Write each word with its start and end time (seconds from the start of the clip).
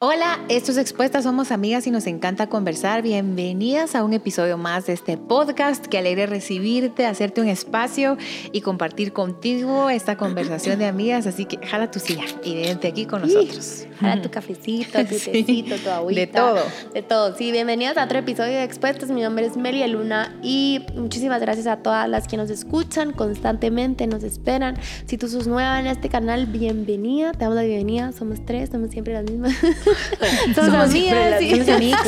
Hola, 0.00 0.38
estos 0.48 0.76
Expuestas 0.76 1.24
somos 1.24 1.50
amigas 1.50 1.88
y 1.88 1.90
nos 1.90 2.06
encanta 2.06 2.48
conversar. 2.48 3.02
Bienvenidas 3.02 3.96
a 3.96 4.04
un 4.04 4.12
episodio 4.12 4.56
más 4.56 4.86
de 4.86 4.92
este 4.92 5.16
podcast. 5.16 5.84
Que 5.86 5.98
alegre 5.98 6.26
recibirte, 6.26 7.04
hacerte 7.04 7.40
un 7.40 7.48
espacio 7.48 8.16
y 8.52 8.60
compartir 8.60 9.12
contigo 9.12 9.90
esta 9.90 10.16
conversación 10.16 10.78
de 10.78 10.86
amigas. 10.86 11.26
Así 11.26 11.46
que 11.46 11.66
jala 11.66 11.90
tu 11.90 11.98
silla 11.98 12.22
y 12.44 12.54
vente 12.54 12.86
aquí 12.86 13.06
con 13.06 13.22
nosotros. 13.22 13.88
Jala 13.98 14.22
tu 14.22 14.30
cafecito, 14.30 15.00
tu 15.00 15.16
tecito, 15.32 15.74
tu 15.74 15.90
agüita. 15.90 16.20
De 16.20 16.26
todo. 16.28 16.62
De 16.94 17.02
todo. 17.02 17.36
Sí, 17.36 17.50
bienvenidas 17.50 17.96
a 17.96 18.04
otro 18.04 18.20
episodio 18.20 18.52
de 18.52 18.62
Expuestas. 18.62 19.10
Mi 19.10 19.22
nombre 19.22 19.46
es 19.46 19.56
Melia 19.56 19.88
Luna 19.88 20.38
y 20.44 20.86
muchísimas 20.94 21.40
gracias 21.40 21.66
a 21.66 21.78
todas 21.78 22.08
las 22.08 22.28
que 22.28 22.36
nos 22.36 22.50
escuchan 22.50 23.10
constantemente, 23.10 24.06
nos 24.06 24.22
esperan. 24.22 24.76
Si 25.06 25.18
tú 25.18 25.28
sos 25.28 25.48
nueva 25.48 25.80
en 25.80 25.88
este 25.88 26.08
canal, 26.08 26.46
bienvenida. 26.46 27.32
Te 27.32 27.40
damos 27.40 27.56
la 27.56 27.62
bienvenida. 27.62 28.12
Somos 28.12 28.46
tres, 28.46 28.70
somos 28.70 28.92
siempre 28.92 29.14
las 29.14 29.24
mismas. 29.24 29.56
somos, 30.54 30.74
amigas. 30.74 31.40
y- 31.42 31.50
Somos 31.50 31.68
amigos. 31.68 32.00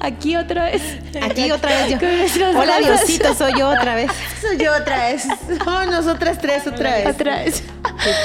Aquí 0.00 0.36
otra 0.36 0.64
vez. 0.66 0.82
Aquí 1.22 1.50
otra 1.50 1.70
vez 1.70 1.90
yo. 2.34 2.48
Hola. 2.58 2.78
Diosito, 2.78 3.34
soy 3.34 3.52
yo 3.58 3.68
otra 3.68 3.94
vez. 3.94 4.10
Soy 4.40 4.56
yo 4.58 4.72
otra 4.72 5.08
vez. 5.08 5.26
Somos 5.64 5.86
nosotras 5.88 6.38
tres 6.38 6.66
otra 6.66 6.90
vez. 6.92 7.06
Otra 7.08 7.36
vez. 7.42 7.62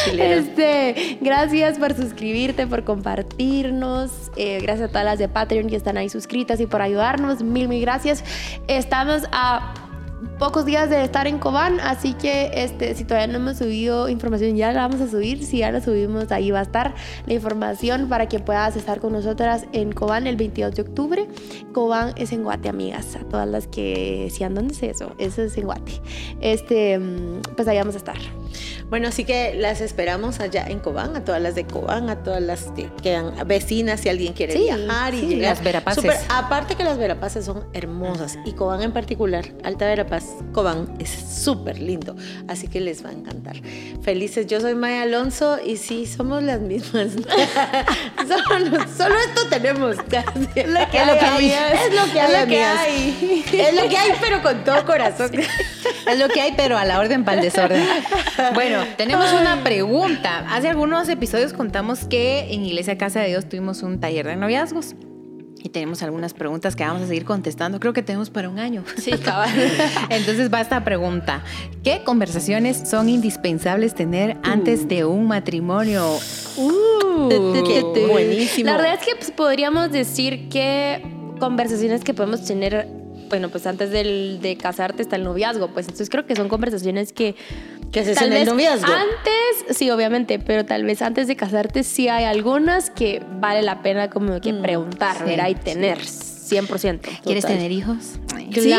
Qué. 0.06 0.38
Este, 0.38 1.18
gracias 1.22 1.80
por 1.80 1.96
suscribirte, 1.96 2.68
por 2.68 2.84
compartirnos. 2.84 4.12
eh, 4.38 4.60
gracias 4.62 4.90
a 4.90 4.92
todas 4.92 5.06
las 5.06 5.20
de 5.20 5.28
Patreon 5.28 5.68
que 5.70 5.76
están 5.76 5.98
ahí 5.98 6.10
suscritas 6.10 6.60
y 6.60 6.68
por 6.68 6.82
ayudarnos. 6.84 7.42
Mil, 7.42 7.68
mil 7.68 7.82
gracias. 7.82 8.24
Estamos 8.68 9.24
a 9.32 9.74
pocos 10.40 10.66
días 10.66 10.90
de 10.90 11.04
estar 11.04 11.28
en 11.28 11.40
Cobán, 11.40 11.80
así 11.80 12.14
que 12.14 12.52
este, 12.54 12.96
si 12.96 13.04
todavía 13.04 13.28
no 13.28 13.40
hemos 13.40 13.58
subido 13.58 14.10
información, 14.10 14.56
ya 14.56 14.72
la 14.72 14.88
vamos 14.88 15.02
a 15.02 15.08
subir. 15.08 15.44
Si 15.44 15.60
ya 15.60 15.72
la 15.72 15.82
subimos, 15.82 16.32
ahí 16.32 16.52
va 16.52 16.60
a 16.60 16.64
estar 16.64 16.94
la 17.26 17.34
información 17.34 18.10
para 18.10 18.28
que 18.28 18.40
puedas 18.40 18.76
estar 18.76 19.00
con 19.00 19.14
nosotras 19.14 19.66
en 19.72 19.92
Cobán 19.92 20.28
el 20.28 20.36
22 20.36 20.76
de 20.76 20.82
octubre. 20.82 21.28
Cobán 21.74 22.14
es 22.16 22.32
en 22.32 22.44
Guate, 22.44 22.70
amigas. 22.70 23.16
A 23.16 23.20
todas 23.20 23.48
las 23.48 23.68
que 23.68 24.24
decían, 24.26 24.54
¿dónde 24.54 24.74
es 24.74 24.84
eso? 24.84 25.14
Eso 25.18 25.44
es 25.44 25.58
en 25.58 25.66
Guate. 25.66 26.02
Este, 26.42 27.00
mm, 27.00 27.42
pues 27.56 27.68
ahí 27.68 27.78
vamos 27.78 27.96
a 27.96 27.98
estar. 28.00 28.18
Bueno, 28.90 29.08
así 29.08 29.24
que 29.26 29.54
las 29.56 29.82
esperamos 29.82 30.40
allá 30.40 30.66
en 30.68 30.80
Cobán, 30.80 31.16
a 31.16 31.24
todas 31.24 31.42
las 31.42 31.56
de 31.56 31.66
Cobán, 31.66 32.10
a 32.10 32.24
todas 32.24 32.42
las 32.42 32.64
que 32.76 32.90
quedan 33.02 33.34
vecinas 33.48 34.02
si 34.02 34.10
alguien 34.10 34.34
quiere 34.34 34.54
Sí, 34.54 34.60
viajar 34.64 35.14
y 35.14 35.20
sí, 35.20 35.26
llegar. 35.28 35.56
las 35.56 35.64
Verapaces. 35.64 36.04
Súper- 36.04 36.18
aparte 36.30 36.76
que 36.76 36.84
las 36.84 36.98
Verapaces 36.98 37.46
son 37.46 37.66
hermosas 37.74 38.38
y 38.46 38.54
Cobán 38.54 38.82
en 38.82 38.92
particular, 38.92 39.46
Alta 39.64 39.86
Verapaz, 39.86 40.24
Cobán 40.52 40.94
es 41.00 41.10
súper 41.10 41.80
lindo, 41.80 42.16
así 42.48 42.68
que 42.68 42.80
les 42.82 43.04
va 43.04 43.10
a 43.10 43.14
encantar. 43.14 43.56
Felices, 44.02 44.48
yo 44.48 44.60
soy 44.62 44.76
Maya 44.76 45.04
Alonso 45.04 45.58
y 45.66 45.78
sí, 45.78 46.06
somos 46.06 46.44
las 46.44 46.60
mismas. 46.62 47.08
solo, 48.28 48.78
solo 48.98 49.16
esto 49.28 49.48
tenemos 49.50 49.96
casi. 50.10 50.48
Es 50.56 50.68
lo 50.70 50.80
que 50.90 50.98
Es 50.98 51.08
lo 51.08 51.14
que 51.20 51.26
hay, 51.26 51.52
es 51.52 51.94
lo 51.96 52.14
que 52.48 52.64
hay. 52.64 53.44
Es 53.54 53.74
lo 53.82 53.90
que 53.90 53.98
hay, 53.98 54.12
pero 54.22 54.42
con 54.42 54.64
todo 54.64 54.86
corazón. 54.86 55.32
Es 56.06 56.20
lo 56.20 56.28
que 56.28 56.42
hay, 56.42 56.54
pero 56.58 56.78
a 56.78 56.84
la 56.84 57.00
orden 57.00 57.24
para 57.24 57.38
el 57.38 57.44
desorden. 57.44 57.82
Bueno, 58.52 58.84
tenemos 58.98 59.32
una 59.34 59.64
pregunta. 59.64 60.46
Hace 60.50 60.70
algunos 60.70 61.08
episodios 61.10 61.54
contamos 61.54 62.06
que 62.06 62.54
en 62.54 62.66
Iglesia 62.66 62.98
Casa 62.98 63.22
de 63.22 63.30
Dios 63.30 63.48
tuvimos 63.48 63.84
un 63.84 64.00
taller 64.00 64.26
de 64.26 64.36
noviazgos. 64.36 64.96
Y 65.66 65.70
tenemos 65.70 66.04
algunas 66.04 66.34
preguntas 66.34 66.76
que 66.76 66.84
vamos 66.84 67.04
a 67.04 67.08
seguir 67.08 67.24
contestando. 67.24 67.80
Creo 67.80 67.94
que 67.94 68.04
tenemos 68.04 68.30
para 68.30 68.50
un 68.50 68.60
año. 68.60 68.84
Sí, 68.98 69.12
cabal. 69.12 69.50
Entonces 70.10 70.54
va 70.54 70.60
esta 70.60 70.84
pregunta. 70.84 71.42
¿Qué 71.86 72.02
conversaciones 72.04 72.90
son 72.90 73.08
indispensables 73.08 73.96
tener 73.96 74.36
antes 74.44 74.90
de 74.90 75.06
un 75.06 75.26
matrimonio? 75.26 76.18
Uh, 76.58 77.30
Buenísimo. 78.10 78.70
La 78.70 78.76
verdad 78.76 78.96
es 79.00 79.06
que 79.06 79.16
pues, 79.16 79.32
podríamos 79.32 79.90
decir 79.90 80.50
que 80.50 81.02
conversaciones 81.40 82.04
que 82.04 82.14
podemos 82.14 82.44
tener, 82.44 82.88
bueno, 83.30 83.48
pues 83.48 83.66
antes 83.66 83.90
del, 83.90 84.40
de 84.42 84.58
casarte 84.58 85.02
está 85.02 85.16
el 85.16 85.24
noviazgo, 85.24 85.70
pues 85.70 85.86
entonces 85.86 86.10
creo 86.10 86.26
que 86.26 86.36
son 86.36 86.50
conversaciones 86.50 87.14
que... 87.14 87.36
¿Qué 87.94 88.00
haces 88.02 88.16
tal 88.18 88.28
en 88.28 88.34
el 88.34 88.40
vez 88.40 88.50
noviazgo? 88.50 88.92
Antes, 88.92 89.78
sí, 89.78 89.90
obviamente, 89.92 90.40
pero 90.40 90.66
tal 90.66 90.84
vez 90.84 91.02
antes 91.02 91.28
de 91.28 91.36
casarte 91.38 91.84
sí 91.84 92.10
hay 92.10 92.26
algunas 92.26 92.90
que 92.90 93.24
vale 93.40 93.62
la 93.62 93.82
pena 93.82 94.10
como 94.10 94.42
que 94.42 94.54
preguntar, 94.54 95.18
sí, 95.20 95.24
¿verdad? 95.26 95.48
Y 95.50 95.54
sí. 95.54 95.60
tener 95.64 96.00
100%. 96.00 97.00
¿Quieres 97.24 97.44
Total. 97.44 97.58
tener 97.58 97.72
hijos? 97.72 97.98
Sí, 98.54 98.72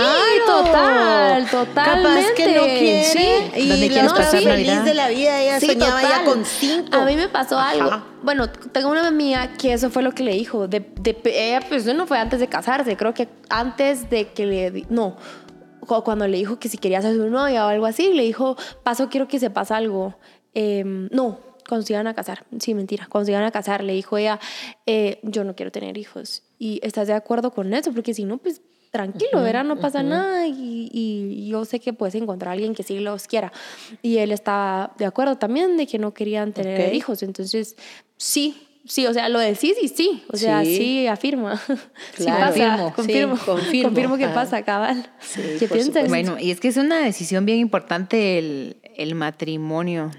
total, 0.47 1.47
totalmente. 1.50 1.75
Capaz 1.75 2.34
que 2.36 2.54
no 2.54 2.62
quiere. 2.64 3.04
Sí. 3.04 3.26
Y 3.60 3.69
¿Dónde 3.69 3.86
la 3.88 3.92
quieres 3.92 4.10
otra 4.12 4.25
pasar 4.25 4.42
feliz 4.42 4.66
Navidad? 4.69 4.84
de 4.84 4.94
la 4.94 5.08
vida, 5.08 5.41
ella 5.42 5.60
Sí, 5.60 5.66
soñaba 5.66 6.02
ya 6.02 6.08
total. 6.08 6.25
con 6.25 6.44
cinco. 6.44 6.96
A 6.96 7.04
mí 7.04 7.16
me 7.16 7.28
pasó 7.28 7.58
Ajá. 7.58 7.70
algo. 7.70 8.04
Bueno, 8.22 8.48
tengo 8.50 8.91
una 8.91 9.06
amiga 9.06 9.48
que 9.58 9.72
eso 9.72 9.91
fue 9.91 10.02
lo 10.02 10.12
que 10.12 10.22
le 10.22 10.32
dijo. 10.32 10.69
De, 10.69 10.81
de- 11.00 11.19
ella, 11.25 11.60
pues, 11.69 11.86
no 11.86 12.06
fue 12.06 12.19
antes 12.19 12.38
de 12.41 12.46
casarse. 12.48 12.96
Creo 12.96 13.14
que 13.14 13.28
antes 13.48 14.08
de 14.10 14.28
que 14.28 14.46
le. 14.46 14.70
di- 14.70 14.86
No. 14.91 15.16
Cu- 15.86 16.02
Cuando 16.04 16.26
le 16.28 16.36
dijo 16.38 16.58
que 16.58 16.68
si 16.68 16.78
quería 16.78 17.00
ser 17.02 17.14
su 17.16 17.28
novia 17.30 17.64
o 17.66 17.68
algo 17.68 17.86
así, 17.86 18.12
le 18.12 18.22
dijo, 18.22 18.56
paso, 18.82 19.08
quiero 19.08 19.28
que 19.28 19.38
sepas 19.38 19.70
algo. 19.70 20.14
Em, 20.54 21.08
no, 21.10 21.38
cuando 21.68 21.86
se 21.86 21.92
iban 21.94 22.06
a 22.06 22.14
casar. 22.14 22.44
Sí, 22.60 22.74
mentira. 22.74 23.06
Cuando 23.10 23.26
se 23.26 23.32
iban 23.32 23.44
a 23.44 23.50
casar, 23.50 23.82
le 23.82 23.92
dijo 23.94 24.16
ella, 24.18 24.38
eh, 24.86 25.18
yo 25.22 25.44
no 25.44 25.54
quiero 25.56 25.72
tener 25.72 25.96
hijos. 25.98 26.42
¿Y 26.58 26.80
estás 26.82 27.06
de 27.08 27.14
acuerdo 27.14 27.50
con 27.52 27.72
eso? 27.74 27.92
Porque 27.92 28.14
si 28.14 28.24
no, 28.24 28.38
pues 28.38 28.60
tranquilo, 28.90 29.42
¿verdad? 29.42 29.64
No 29.64 29.80
pasa 29.80 30.04
nada 30.04 30.46
y, 30.46 30.88
y 30.92 31.48
yo 31.48 31.64
sé 31.64 31.80
que 31.80 31.92
puedes 31.92 32.14
encontrar 32.14 32.50
a 32.50 32.52
alguien 32.52 32.76
que 32.76 32.84
sí 32.84 33.00
los 33.00 33.26
quiera. 33.26 33.52
Y 34.02 34.18
él 34.18 34.30
estaba 34.30 34.94
de 34.98 35.04
acuerdo 35.04 35.36
también 35.36 35.76
de 35.76 35.88
que 35.88 35.98
no 35.98 36.14
querían 36.14 36.52
tener 36.52 36.88
Ok. 36.90 36.94
hijos. 36.94 37.22
Entonces, 37.24 37.76
sí, 38.16 38.63
sí, 38.86 39.06
o 39.06 39.12
sea, 39.14 39.28
lo 39.28 39.38
decís 39.38 39.74
y 39.82 39.88
sí. 39.88 40.24
O 40.32 40.36
sea, 40.36 40.64
Sí. 40.64 40.76
sí, 40.76 41.06
afirma. 41.06 41.56
sí 42.16 42.24
pasa. 42.26 42.46
Confirmo, 42.46 42.92
Confirmo, 42.94 43.36
sí, 43.36 43.42
confirmo. 43.44 43.88
confirmo 43.88 44.16
que 44.18 44.24
Ah. 44.26 44.34
pasa, 44.34 44.62
cabal. 44.62 45.10
Sí, 45.20 45.40
¿Qué 45.58 45.68
piensas? 45.68 46.08
Bueno, 46.08 46.36
y 46.38 46.50
es 46.50 46.60
que 46.60 46.68
es 46.68 46.76
una 46.76 46.98
decisión 47.04 47.44
bien 47.46 47.58
importante 47.58 48.38
el, 48.38 48.76
el 48.96 49.14
matrimonio. 49.14 50.10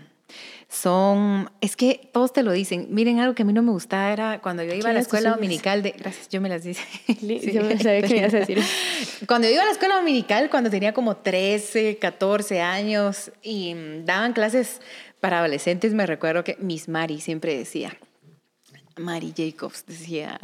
Son, 0.67 1.49
es 1.61 1.75
que 1.77 2.09
todos 2.11 2.33
te 2.33 2.43
lo 2.43 2.51
dicen. 2.51 2.87
Miren, 2.89 3.19
algo 3.19 3.33
que 3.33 3.43
a 3.43 3.45
mí 3.45 3.53
no 3.53 3.61
me 3.61 3.71
gustaba 3.71 4.11
era 4.11 4.41
cuando 4.41 4.61
yo 4.63 4.73
iba 4.73 4.89
a 4.89 4.93
la 4.93 4.99
¿Quiénes 4.99 5.07
tus 5.07 5.13
escuela 5.19 5.35
dominical 5.35 5.83
de... 5.83 5.91
Gracias, 5.91 6.27
yo 6.29 6.41
me 6.41 6.49
las. 6.49 6.65
Li- 6.65 6.73
Sí. 7.39 7.51
Yo 7.53 7.61
me 7.63 7.77
sabía 7.77 8.01
que 8.01 8.09
me 8.09 8.17
ibas 8.17 8.33
a 8.33 8.39
decir. 8.39 8.59
Cuando 9.27 9.49
iba 9.49 9.61
a 9.61 9.65
la 9.65 9.71
escuela 9.71 9.95
dominical, 9.95 10.49
cuando 10.49 10.69
tenía 10.69 10.93
como 10.93 11.15
13, 11.17 11.97
14 11.97 12.59
años 12.61 13.31
y 13.41 13.73
mm, 13.75 14.05
daban 14.05 14.33
clases 14.33 14.81
para 15.21 15.39
adolescentes, 15.39 15.93
me 15.93 16.05
recuerdo 16.05 16.43
que 16.43 16.57
Miss 16.59 16.89
Mari 16.89 17.21
siempre 17.21 17.57
decía, 17.57 17.95
Mari 18.97 19.33
Jacobs 19.35 19.85
decía, 19.87 20.39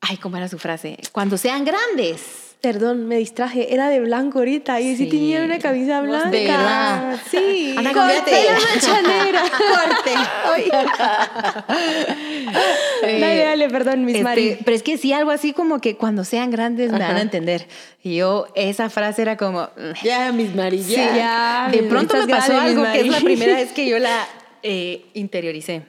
ay, 0.00 0.16
¿cómo 0.18 0.36
era 0.36 0.48
su 0.48 0.58
frase? 0.58 0.98
Cuando 1.12 1.38
sean 1.38 1.64
grandes. 1.64 2.44
Perdón, 2.60 3.06
me 3.06 3.18
distraje. 3.18 3.72
Era 3.72 3.88
de 3.88 4.00
blanco 4.00 4.40
ahorita. 4.40 4.80
Y 4.80 4.96
sí, 4.96 5.04
Sí. 5.04 5.10
tenía 5.10 5.44
una 5.44 5.60
camisa 5.60 6.00
De 6.02 6.08
blanca. 6.08 6.30
verdad. 6.30 7.16
Sí. 7.30 7.72
Corté 7.76 7.92
cámbiate. 7.94 8.44
la 8.44 8.58
mancha 8.60 9.02
negra. 9.02 9.42
Eh, 13.02 13.20
dale, 13.20 13.44
dale, 13.44 13.68
perdón, 13.70 14.04
mis 14.04 14.16
Este, 14.16 14.24
Mari. 14.24 14.58
pero 14.64 14.76
es 14.76 14.82
que 14.82 14.98
sí, 14.98 15.12
algo 15.12 15.30
así 15.30 15.52
como 15.52 15.80
que 15.80 15.96
cuando 15.96 16.24
sean 16.24 16.50
grandes 16.50 16.86
me 16.90 16.98
van 16.98 17.02
a 17.02 17.10
Ajá. 17.10 17.20
entender. 17.20 17.68
Y 18.02 18.16
yo, 18.16 18.48
esa 18.56 18.90
frase 18.90 19.22
era 19.22 19.36
como... 19.36 19.68
Ya, 20.02 20.32
mis 20.32 20.52
Mari, 20.54 20.82
Sí, 20.82 20.96
ya. 20.96 21.16
ya, 21.16 21.68
De 21.70 21.84
pronto 21.84 22.16
me 22.16 22.26
pasó 22.26 22.58
algo 22.58 22.82
que 22.90 23.00
es 23.02 23.06
la 23.08 23.20
primera 23.20 23.54
vez 23.54 23.70
que 23.72 23.88
yo 23.88 23.98
la 24.00 24.26
eh, 24.64 25.06
interioricé. 25.14 25.82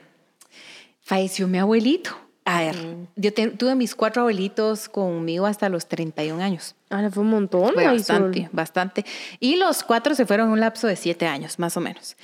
Falleció 1.10 1.48
mi 1.48 1.58
abuelito. 1.58 2.12
A 2.44 2.60
ver, 2.60 2.76
yo 3.16 3.32
te- 3.34 3.48
tuve 3.48 3.74
mis 3.74 3.96
cuatro 3.96 4.22
abuelitos 4.22 4.88
conmigo 4.88 5.44
hasta 5.46 5.68
los 5.68 5.88
31 5.88 6.40
años. 6.40 6.76
Ah, 6.88 7.08
fue 7.12 7.24
un 7.24 7.30
montón. 7.30 7.74
Fue 7.74 7.84
bastante, 7.84 8.48
bastante. 8.52 9.04
Y 9.40 9.56
los 9.56 9.82
cuatro 9.82 10.14
se 10.14 10.24
fueron 10.24 10.46
en 10.46 10.52
un 10.52 10.60
lapso 10.60 10.86
de 10.86 10.94
siete 10.94 11.26
años, 11.26 11.58
más 11.58 11.76
o 11.76 11.80
menos. 11.80 12.16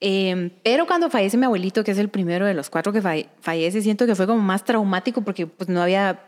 Eh, 0.00 0.52
pero 0.64 0.86
cuando 0.86 1.10
fallece 1.10 1.36
mi 1.36 1.44
abuelito, 1.44 1.84
que 1.84 1.90
es 1.90 1.98
el 1.98 2.08
primero 2.08 2.46
de 2.46 2.54
los 2.54 2.70
cuatro 2.70 2.94
que 2.94 3.02
falle- 3.02 3.28
fallece, 3.42 3.82
siento 3.82 4.06
que 4.06 4.14
fue 4.14 4.26
como 4.26 4.40
más 4.40 4.64
traumático 4.64 5.20
porque 5.20 5.46
pues, 5.46 5.68
no 5.68 5.82
había 5.82 6.24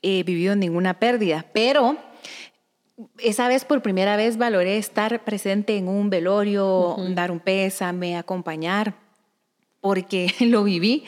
eh, 0.00 0.22
vivido 0.22 0.56
ninguna 0.56 0.98
pérdida. 0.98 1.44
Pero 1.52 1.98
esa 3.18 3.48
vez, 3.48 3.66
por 3.66 3.82
primera 3.82 4.16
vez, 4.16 4.38
valoré 4.38 4.78
estar 4.78 5.22
presente 5.24 5.76
en 5.76 5.88
un 5.88 6.08
velorio, 6.08 6.96
dar 7.10 7.30
un 7.30 7.40
pésame, 7.40 8.16
acompañar 8.16 8.94
porque 9.88 10.34
lo 10.40 10.64
viví 10.64 11.04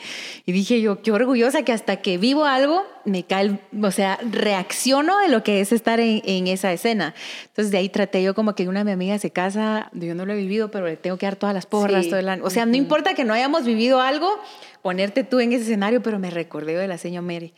y 0.47 0.53
dije 0.53 0.81
yo, 0.81 1.03
qué 1.03 1.11
orgullosa 1.11 1.61
que 1.61 1.71
hasta 1.71 1.97
que 1.97 2.17
vivo 2.17 2.45
algo, 2.45 2.83
me 3.05 3.23
cae, 3.27 3.59
o 3.79 3.91
sea, 3.91 4.17
reacciono 4.27 5.19
de 5.19 5.27
lo 5.27 5.43
que 5.43 5.61
es 5.61 5.71
estar 5.71 5.99
en, 5.99 6.23
en 6.25 6.47
esa 6.47 6.73
escena. 6.73 7.13
Entonces 7.45 7.71
de 7.71 7.77
ahí 7.77 7.89
traté 7.89 8.23
yo 8.23 8.33
como 8.33 8.55
que 8.55 8.67
una 8.67 8.79
de 8.79 8.85
mis 8.85 8.93
amigas 8.95 9.21
se 9.21 9.29
casa, 9.29 9.91
yo 9.93 10.15
no 10.15 10.25
lo 10.25 10.33
he 10.33 10.35
vivido, 10.37 10.71
pero 10.71 10.87
le 10.87 10.97
tengo 10.97 11.17
que 11.17 11.27
dar 11.27 11.35
todas 11.35 11.53
las 11.53 11.67
porras, 11.67 12.05
Sí. 12.05 12.09
todo 12.09 12.19
el 12.19 12.27
año. 12.27 12.43
O 12.43 12.49
sea, 12.49 12.65
no 12.65 12.75
importa 12.75 13.13
que 13.13 13.23
no 13.23 13.35
hayamos 13.35 13.65
vivido 13.65 14.01
algo, 14.01 14.27
ponerte 14.81 15.23
tú 15.23 15.39
en 15.41 15.51
ese 15.53 15.61
escenario, 15.65 16.01
pero 16.01 16.17
me 16.17 16.31
recordé 16.31 16.75
de 16.75 16.87
la 16.87 16.97
señora 16.97 17.21
Mary. 17.21 17.53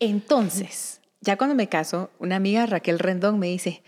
Entonces, 0.00 1.00
ya 1.22 1.38
cuando 1.38 1.54
me 1.56 1.70
caso, 1.70 2.10
una 2.18 2.36
amiga, 2.36 2.66
Raquel 2.66 2.98
Rendón, 2.98 3.38
me 3.38 3.46
dice, 3.46 3.82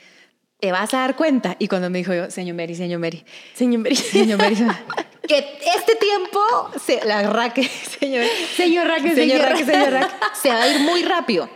te 0.61 0.73
vas 0.73 0.93
a 0.95 0.99
dar 0.99 1.17
cuenta. 1.17 1.57
Y 1.59 1.69
cuando 1.69 1.91
me 1.91 1.99
dijo 1.99 2.15
yo, 2.15 2.31
señor 2.31 2.57
Mary, 2.57 2.75
señor 2.75 3.01
Mary, 3.01 3.25
Señor 3.55 3.81
Mary. 3.83 3.97
señor 3.97 4.39
Mary, 4.39 4.57
que 5.29 5.59
este 5.75 5.95
tiempo, 5.97 6.41
se, 6.85 7.05
la 7.05 7.23
raque, 7.31 7.65
señor, 8.01 8.25
Señor 8.57 8.87
Raque, 8.87 9.15
señor 9.15 9.41
Raque, 9.41 9.65
señor 9.65 9.93
Raque, 9.93 10.15
se 10.41 10.49
va 10.51 10.62
a 10.62 10.69
ir 10.69 10.81
muy 10.81 11.03
rápido. 11.05 11.49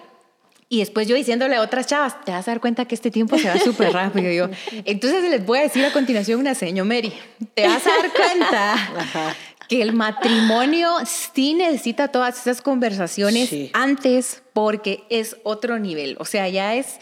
Y 0.69 0.79
después 0.81 1.07
yo 1.07 1.15
diciéndole 1.15 1.55
a 1.57 1.61
otras 1.61 1.87
chavas, 1.87 2.25
te 2.25 2.33
vas 2.33 2.49
a 2.49 2.51
dar 2.53 2.61
cuenta 2.61 2.85
que 2.87 2.95
este 2.95 3.11
tiempo 3.11 3.39
se 3.39 3.49
va 3.49 3.59
súper 3.59 3.93
rápido. 3.93 4.31
Y 4.31 4.37
yo, 4.37 4.49
entonces 4.85 5.23
les 5.31 5.45
voy 5.45 5.59
a 5.59 5.63
decir 5.63 5.85
a 5.85 5.93
continuación 5.93 6.41
una 6.41 6.55
señor 6.55 6.87
Mary, 6.87 7.13
te 7.55 7.67
vas 7.69 7.87
a 7.87 7.91
dar 7.91 8.13
cuenta 8.13 9.37
que 9.69 9.83
el 9.83 9.93
matrimonio 9.93 10.91
sí 11.07 11.55
necesita 11.55 12.09
todas 12.09 12.41
esas 12.41 12.61
conversaciones 12.63 13.49
Sí. 13.51 13.71
antes 13.73 14.43
porque 14.53 15.05
es 15.11 15.37
otro 15.43 15.79
nivel. 15.79 16.17
O 16.19 16.25
sea, 16.25 16.49
ya 16.49 16.75
es, 16.75 16.99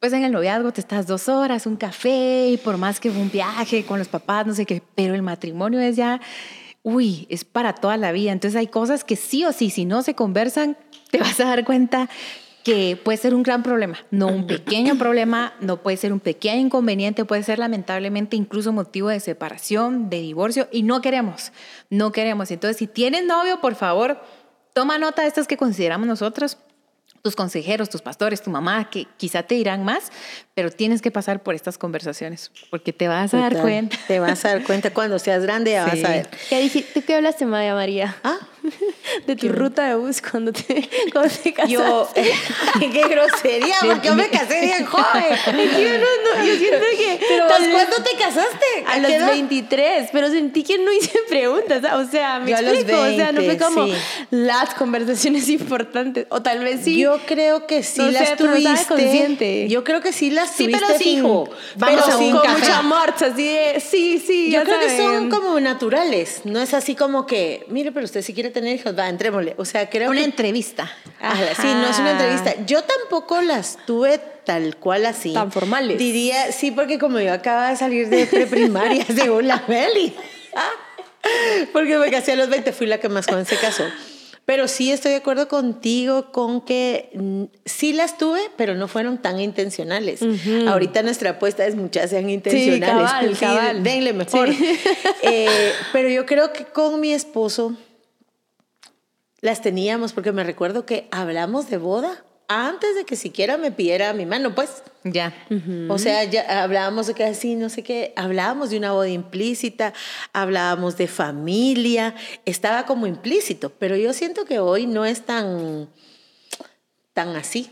pues 0.00 0.14
en 0.14 0.24
el 0.24 0.32
noviazgo 0.32 0.72
te 0.72 0.80
estás 0.80 1.06
dos 1.06 1.28
horas, 1.28 1.66
un 1.66 1.76
café, 1.76 2.48
y 2.48 2.56
por 2.56 2.78
más 2.78 2.98
que 3.00 3.10
un 3.10 3.30
viaje 3.30 3.84
con 3.84 3.98
los 3.98 4.08
papás, 4.08 4.46
no 4.46 4.54
sé 4.54 4.64
qué, 4.64 4.82
pero 4.94 5.14
el 5.14 5.20
matrimonio 5.20 5.78
es 5.78 5.94
ya, 5.94 6.20
uy, 6.82 7.26
es 7.28 7.44
para 7.44 7.74
toda 7.74 7.98
la 7.98 8.10
vida. 8.10 8.32
Entonces 8.32 8.58
hay 8.58 8.66
cosas 8.66 9.04
que 9.04 9.16
sí 9.16 9.44
o 9.44 9.52
sí, 9.52 9.68
si 9.68 9.84
no 9.84 10.02
se 10.02 10.14
conversan, 10.14 10.78
te 11.10 11.18
vas 11.18 11.38
a 11.40 11.44
dar 11.44 11.66
cuenta 11.66 12.08
que 12.64 12.98
puede 13.02 13.18
ser 13.18 13.34
un 13.34 13.42
gran 13.42 13.62
problema, 13.62 13.98
no 14.10 14.28
un 14.28 14.46
pequeño 14.46 14.96
problema, 14.96 15.52
no 15.60 15.82
puede 15.82 15.98
ser 15.98 16.14
un 16.14 16.20
pequeño 16.20 16.60
inconveniente, 16.60 17.26
puede 17.26 17.42
ser 17.42 17.58
lamentablemente 17.58 18.36
incluso 18.36 18.72
motivo 18.72 19.08
de 19.08 19.20
separación, 19.20 20.08
de 20.08 20.20
divorcio, 20.20 20.68
y 20.72 20.82
no 20.82 21.02
queremos, 21.02 21.52
no 21.90 22.10
queremos. 22.10 22.50
Entonces, 22.50 22.78
si 22.78 22.86
tienes 22.86 23.24
novio, 23.24 23.60
por 23.60 23.74
favor, 23.74 24.22
toma 24.72 24.98
nota 24.98 25.22
de 25.22 25.28
estas 25.28 25.46
que 25.46 25.58
consideramos 25.58 26.06
nosotros, 26.06 26.58
tus 27.22 27.36
consejeros, 27.36 27.88
tus 27.90 28.02
pastores, 28.02 28.42
tu 28.42 28.50
mamá, 28.50 28.88
que 28.90 29.06
quizá 29.16 29.42
te 29.42 29.54
dirán 29.54 29.84
más, 29.84 30.10
pero 30.54 30.70
tienes 30.70 31.02
que 31.02 31.10
pasar 31.10 31.42
por 31.42 31.54
estas 31.54 31.78
conversaciones, 31.78 32.50
porque 32.70 32.92
te 32.92 33.08
vas 33.08 33.34
a 33.34 33.38
dar 33.38 33.58
cuenta. 33.60 33.96
Te 34.08 34.20
vas 34.20 34.44
a 34.44 34.48
dar 34.54 34.64
cuenta 34.64 34.92
cuando 34.92 35.18
seas 35.18 35.42
grande, 35.42 35.72
ya 35.72 35.84
Sí. 35.84 36.02
vas 36.02 36.04
a 36.04 36.14
ver. 36.14 36.30
¿Qué 36.48 36.60
dijiste? 36.60 37.00
¿Tú 37.00 37.06
qué 37.06 37.14
hablaste, 37.16 37.46
Maya 37.46 37.74
María? 37.74 38.16
Ah, 38.24 38.38
De 39.26 39.36
tu 39.36 39.48
ruta 39.48 39.88
de 39.88 39.94
bus 39.96 40.20
cuando 40.22 40.52
te, 40.52 40.88
cuando 41.12 41.30
te 41.42 41.52
casaste. 41.52 41.72
yo, 41.72 42.08
qué 42.80 43.02
grosería, 43.08 43.74
porque 43.84 44.08
yo 44.08 44.14
me 44.14 44.28
casé 44.28 44.60
bien 44.60 44.84
joven. 44.86 45.24
Yo, 45.46 45.98
no, 45.98 46.38
no, 46.38 46.44
yo 46.46 46.56
siento 46.56 46.84
que... 46.96 47.20
Pero 47.28 47.46
¿cuándo 47.48 47.96
te 48.02 48.16
casaste? 48.18 48.66
A 48.86 48.98
los 48.98 49.10
edad? 49.10 49.30
23, 49.30 50.10
pero 50.12 50.28
sentí 50.30 50.62
que 50.62 50.78
no 50.78 50.92
hice 50.92 51.18
preguntas, 51.28 51.82
o 51.94 52.04
sea, 52.10 52.38
me 52.40 52.50
Yo 52.50 52.56
explico, 52.58 53.00
o 53.00 53.10
sea, 53.10 53.32
no 53.32 53.40
fue 53.40 53.48
20, 53.56 53.64
como 53.64 53.86
sí. 53.86 53.92
las 54.30 54.74
conversaciones 54.74 55.48
importantes, 55.48 56.26
o 56.30 56.42
tal 56.42 56.60
vez 56.64 56.80
sí. 56.84 56.98
Yo 56.98 57.18
creo 57.26 57.66
que 57.66 57.82
sí 57.82 58.00
No 58.00 58.10
las 58.10 58.36
tuviste. 58.36 58.86
consciente. 58.86 59.68
Yo 59.68 59.84
creo 59.84 60.00
que 60.00 60.12
sí 60.12 60.30
las 60.30 60.50
Sí, 60.50 60.64
tuviste 60.64 60.84
pero 60.86 60.98
fijo. 60.98 61.48
vamos 61.76 62.02
pero 62.04 62.14
a 62.14 62.18
un 62.18 62.30
con 62.32 62.42
café. 62.42 62.58
mucha 62.60 62.82
marcha, 62.82 63.26
así 63.26 63.48
de, 63.48 63.80
sí, 63.80 64.22
sí, 64.24 64.50
Yo 64.50 64.62
creo 64.64 64.78
que 64.80 64.96
son 64.96 65.30
como 65.30 65.58
naturales. 65.60 66.42
No 66.44 66.60
es 66.60 66.74
así 66.74 66.94
como 66.94 67.26
que, 67.26 67.64
mire, 67.68 67.92
pero 67.92 68.04
usted 68.04 68.22
si 68.22 68.34
quiere 68.34 68.49
tener 68.50 68.76
hijos, 68.76 68.96
va, 68.98 69.08
entrémosle. 69.08 69.54
O 69.56 69.64
sea, 69.64 69.88
creo 69.88 70.10
Una 70.10 70.20
que 70.20 70.24
entrevista. 70.24 70.90
Ajá, 71.20 71.54
sí, 71.54 71.66
no 71.66 71.86
es 71.86 71.98
una 71.98 72.12
entrevista. 72.12 72.54
Yo 72.66 72.82
tampoco 72.82 73.40
las 73.40 73.78
tuve 73.86 74.20
tal 74.44 74.76
cual 74.76 75.06
así. 75.06 75.32
Tan 75.34 75.52
formales. 75.52 75.98
Diría, 75.98 76.52
sí, 76.52 76.70
porque 76.70 76.98
como 76.98 77.20
yo 77.20 77.32
acababa 77.32 77.70
de 77.70 77.76
salir 77.76 78.08
de 78.08 78.26
preprimaria, 78.26 79.04
según 79.14 79.48
la 79.48 79.62
Meli. 79.68 80.14
porque 81.72 81.98
me 81.98 82.10
casé 82.10 82.32
a 82.32 82.36
los 82.36 82.48
20, 82.48 82.72
fui 82.72 82.86
la 82.86 82.98
que 82.98 83.08
más 83.08 83.26
joven 83.26 83.46
se 83.46 83.56
casó. 83.56 83.84
Pero 84.46 84.66
sí 84.66 84.90
estoy 84.90 85.12
de 85.12 85.18
acuerdo 85.18 85.46
contigo 85.46 86.32
con 86.32 86.62
que 86.62 87.10
mm, 87.14 87.44
sí 87.66 87.92
las 87.92 88.18
tuve, 88.18 88.40
pero 88.56 88.74
no 88.74 88.88
fueron 88.88 89.18
tan 89.18 89.40
intencionales. 89.40 90.22
Ahorita 90.66 91.04
nuestra 91.04 91.30
apuesta 91.30 91.64
es 91.66 91.76
muchas 91.76 92.10
sean 92.10 92.28
intencionales. 92.28 93.08
cabal, 93.08 93.26
pues 93.26 93.38
sí, 93.38 93.44
cabal. 93.44 93.82
denle 93.84 94.12
mejor. 94.12 94.52
Sí. 94.52 94.78
Eh, 95.22 95.72
pero 95.92 96.08
yo 96.08 96.26
creo 96.26 96.52
que 96.52 96.64
con 96.64 96.98
mi 96.98 97.12
esposo 97.12 97.76
las 99.40 99.62
teníamos 99.62 100.12
porque 100.12 100.32
me 100.32 100.44
recuerdo 100.44 100.86
que 100.86 101.08
hablamos 101.10 101.70
de 101.70 101.78
boda 101.78 102.24
antes 102.52 102.96
de 102.96 103.04
que 103.04 103.14
siquiera 103.14 103.58
me 103.58 103.70
pidiera 103.70 104.12
mi 104.12 104.26
mano, 104.26 104.56
pues. 104.56 104.82
Ya. 105.04 105.32
O 105.88 105.98
sea, 105.98 106.24
ya 106.24 106.64
hablábamos 106.64 107.06
de 107.06 107.14
que 107.14 107.22
así, 107.22 107.54
no 107.54 107.68
sé 107.68 107.84
qué, 107.84 108.12
hablábamos 108.16 108.70
de 108.70 108.78
una 108.78 108.92
boda 108.92 109.08
implícita, 109.08 109.94
hablábamos 110.32 110.96
de 110.96 111.06
familia, 111.06 112.16
estaba 112.44 112.86
como 112.86 113.06
implícito, 113.06 113.70
pero 113.70 113.94
yo 113.94 114.12
siento 114.12 114.44
que 114.46 114.58
hoy 114.58 114.86
no 114.86 115.04
es 115.04 115.24
tan, 115.24 115.88
tan 117.12 117.36
así. 117.36 117.70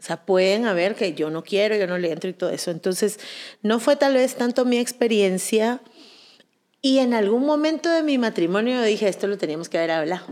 O 0.00 0.06
sea, 0.06 0.24
pueden 0.24 0.66
haber 0.66 0.94
que 0.94 1.12
yo 1.12 1.28
no 1.28 1.44
quiero, 1.44 1.76
yo 1.76 1.86
no 1.86 1.98
le 1.98 2.10
entro 2.10 2.30
y 2.30 2.34
todo 2.34 2.48
eso. 2.48 2.70
Entonces, 2.70 3.20
no 3.62 3.78
fue 3.78 3.96
tal 3.96 4.14
vez 4.14 4.36
tanto 4.36 4.64
mi 4.64 4.78
experiencia. 4.78 5.80
Y 6.80 6.98
en 6.98 7.12
algún 7.12 7.44
momento 7.44 7.90
de 7.90 8.02
mi 8.02 8.16
matrimonio 8.16 8.76
yo 8.76 8.82
dije, 8.82 9.06
esto 9.06 9.26
lo 9.26 9.36
teníamos 9.36 9.68
que 9.68 9.76
haber 9.76 9.90
hablado. 9.90 10.26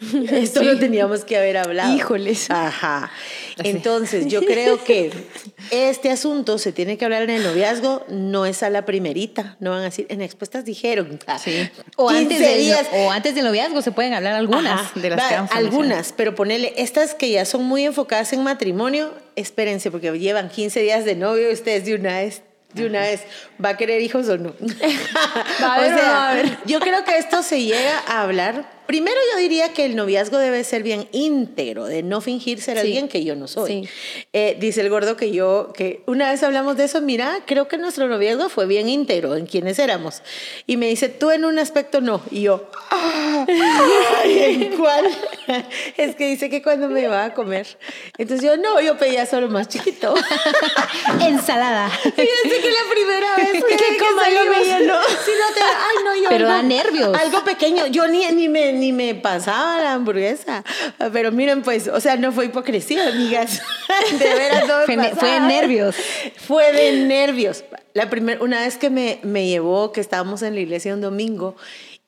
Esto 0.30 0.62
lo 0.62 0.78
teníamos 0.78 1.24
que 1.24 1.36
haber 1.36 1.58
hablado. 1.58 1.94
Híjoles. 1.94 2.50
Ajá. 2.50 3.10
Entonces, 3.58 4.26
yo 4.26 4.40
creo 4.42 4.82
que 4.82 5.10
este 5.70 6.10
asunto 6.10 6.58
se 6.58 6.72
tiene 6.72 6.96
que 6.96 7.04
hablar 7.04 7.22
en 7.22 7.30
el 7.30 7.42
noviazgo, 7.42 8.04
no 8.08 8.46
es 8.46 8.62
a 8.62 8.70
la 8.70 8.86
primerita. 8.86 9.56
No 9.60 9.70
van 9.70 9.80
a 9.80 9.84
decir, 9.84 10.06
en 10.08 10.22
expuestas 10.22 10.64
dijeron. 10.64 11.18
Sí. 11.42 11.68
O 11.96 12.08
15 12.08 12.22
antes, 12.22 12.38
del, 12.38 12.86
o 12.92 13.10
antes 13.10 13.34
del 13.34 13.44
noviazgo 13.44 13.82
se 13.82 13.92
pueden 13.92 14.14
hablar 14.14 14.34
algunas 14.34 14.80
Ajá. 14.80 15.00
de 15.00 15.10
las 15.10 15.20
Va, 15.20 15.28
que. 15.28 15.58
Algunas, 15.58 16.12
pero 16.12 16.34
ponerle 16.34 16.72
estas 16.76 17.14
que 17.14 17.30
ya 17.30 17.44
son 17.44 17.64
muy 17.64 17.84
enfocadas 17.84 18.32
en 18.32 18.42
matrimonio, 18.42 19.12
espérense, 19.36 19.90
porque 19.90 20.10
llevan 20.18 20.48
15 20.48 20.80
días 20.80 21.04
de 21.04 21.14
novio 21.14 21.50
y 21.50 21.52
ustedes 21.52 21.84
de 21.84 21.94
una 21.94 22.18
vez. 22.18 22.42
De 22.72 22.86
una 22.86 23.00
vez, 23.00 23.22
¿va 23.62 23.70
a 23.70 23.76
querer 23.76 24.00
hijos 24.00 24.28
o 24.28 24.38
no? 24.38 24.54
¿Va 25.62 25.66
a 25.66 25.74
haber 25.74 25.92
o 25.92 25.96
no 25.96 26.02
va 26.02 26.28
a 26.28 26.30
haber? 26.30 26.58
yo 26.66 26.78
creo 26.78 27.04
que 27.04 27.18
esto 27.18 27.42
se 27.42 27.64
llega 27.64 27.98
a 28.06 28.22
hablar. 28.22 28.79
Primero, 28.90 29.16
yo 29.32 29.38
diría 29.38 29.72
que 29.72 29.84
el 29.84 29.94
noviazgo 29.94 30.36
debe 30.38 30.64
ser 30.64 30.82
bien 30.82 31.06
íntegro, 31.12 31.84
de 31.84 32.02
no 32.02 32.20
fingir 32.20 32.60
ser 32.60 32.74
Sí. 32.76 32.80
alguien 32.80 33.06
que 33.08 33.22
yo 33.22 33.36
no 33.36 33.46
soy. 33.46 33.84
Sí. 33.84 33.88
Eh, 34.32 34.56
dice 34.58 34.80
el 34.80 34.90
gordo 34.90 35.16
que 35.16 35.30
yo, 35.30 35.72
que 35.76 36.02
una 36.06 36.28
vez 36.32 36.42
hablamos 36.42 36.76
de 36.76 36.84
eso, 36.86 37.00
mira, 37.00 37.38
creo 37.46 37.68
que 37.68 37.78
nuestro 37.78 38.08
noviazgo 38.08 38.48
fue 38.48 38.66
bien 38.66 38.88
íntegro 38.88 39.36
en 39.36 39.46
quienes 39.46 39.78
éramos. 39.78 40.22
Y 40.66 40.76
me 40.76 40.88
dice, 40.88 41.08
tú 41.08 41.30
en 41.30 41.44
un 41.44 41.60
aspecto 41.60 42.00
no. 42.00 42.20
Y 42.32 42.42
yo, 42.42 42.68
"Ay, 42.90 43.46
¿en 44.64 44.76
cuál? 44.76 45.04
es 45.96 46.16
que 46.16 46.26
dice 46.26 46.50
que 46.50 46.60
cuando 46.60 46.88
me 46.88 47.06
va 47.06 47.26
a 47.26 47.34
comer. 47.34 47.78
Entonces 48.18 48.44
yo, 48.44 48.56
no, 48.56 48.80
yo 48.80 48.98
pedía 48.98 49.24
solo 49.24 49.48
más 49.48 49.68
chiquito. 49.68 50.14
Ensalada. 51.20 51.90
Fíjense 51.90 52.60
que 52.60 52.70
la 52.70 52.90
primera 52.90 53.36
vez 53.36 53.52
que, 53.68 53.76
Que 53.76 53.98
coma, 53.98 54.28
yo 54.30 54.40
si 54.64 54.70
no 54.80 55.54
te, 55.54 55.60
ay 55.62 56.04
no, 56.04 56.16
yo 56.16 56.28
Pero 56.28 56.46
algo- 56.46 56.56
da 56.56 56.62
nervios. 56.62 57.16
Algo 57.16 57.44
pequeño, 57.44 57.86
yo 57.86 58.08
ni, 58.08 58.26
ni 58.32 58.48
me 58.48 58.72
ni 58.80 58.92
me 58.92 59.14
pasaba 59.14 59.80
la 59.80 59.92
hamburguesa, 59.94 60.64
pero 61.12 61.30
miren 61.32 61.62
pues, 61.62 61.88
o 61.88 62.00
sea, 62.00 62.16
no 62.16 62.32
fue 62.32 62.46
hipocresía, 62.46 63.08
amigas, 63.08 63.62
de 64.18 64.34
veras 64.34 64.66
no 64.66 64.74
Fue 64.86 64.96
pasaba. 64.96 65.16
fue 65.16 65.30
de 65.30 65.40
nervios. 65.40 65.96
Fue 66.36 66.72
de 66.72 66.92
nervios. 67.06 67.64
La 67.94 68.08
primera, 68.10 68.42
una 68.42 68.60
vez 68.60 68.76
que 68.76 68.90
me, 68.90 69.18
me 69.22 69.46
llevó, 69.46 69.92
que 69.92 70.00
estábamos 70.00 70.42
en 70.42 70.54
la 70.54 70.60
iglesia 70.60 70.94
un 70.94 71.00
domingo 71.00 71.56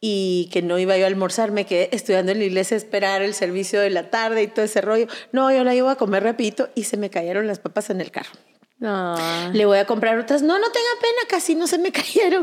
y 0.00 0.48
que 0.52 0.62
no 0.62 0.78
iba 0.78 0.96
yo 0.96 1.04
a 1.04 1.06
almorzar, 1.08 1.52
me 1.52 1.64
quedé 1.64 1.88
estudiando 1.92 2.32
en 2.32 2.38
la 2.38 2.44
iglesia 2.44 2.76
a 2.76 2.78
esperar 2.78 3.22
el 3.22 3.34
servicio 3.34 3.80
de 3.80 3.90
la 3.90 4.10
tarde 4.10 4.42
y 4.42 4.46
todo 4.48 4.64
ese 4.64 4.80
rollo. 4.80 5.06
No, 5.30 5.52
yo 5.52 5.62
la 5.62 5.74
llevo 5.74 5.90
a 5.90 5.96
comer 5.96 6.24
rapidito 6.24 6.70
y 6.74 6.84
se 6.84 6.96
me 6.96 7.08
cayeron 7.10 7.46
las 7.46 7.60
papas 7.60 7.90
en 7.90 8.00
el 8.00 8.10
carro. 8.10 8.30
No. 8.82 9.14
Le 9.52 9.64
voy 9.64 9.78
a 9.78 9.86
comprar 9.86 10.18
otras. 10.18 10.42
No, 10.42 10.58
no 10.58 10.66
tenga 10.72 10.88
pena, 11.00 11.28
casi 11.28 11.54
no 11.54 11.68
se 11.68 11.78
me 11.78 11.92
cayeron. 11.92 12.42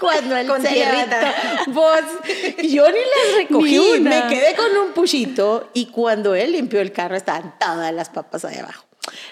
Cuando 0.00 0.36
él 0.36 0.48
Con 0.48 0.60
levantó, 0.64 1.16
Vos, 1.68 2.00
yo 2.60 2.90
ni 2.90 2.98
las 2.98 3.36
recogí, 3.36 3.78
Ni 3.92 4.00
me 4.00 4.26
quedé 4.28 4.56
con 4.56 4.76
un 4.76 4.92
puchito 4.92 5.70
y 5.72 5.86
cuando 5.86 6.34
él 6.34 6.50
limpió 6.52 6.80
el 6.80 6.90
carro 6.90 7.14
estaban 7.14 7.54
todas 7.60 7.94
las 7.94 8.08
papas 8.10 8.44
ahí 8.44 8.58
abajo. 8.58 8.84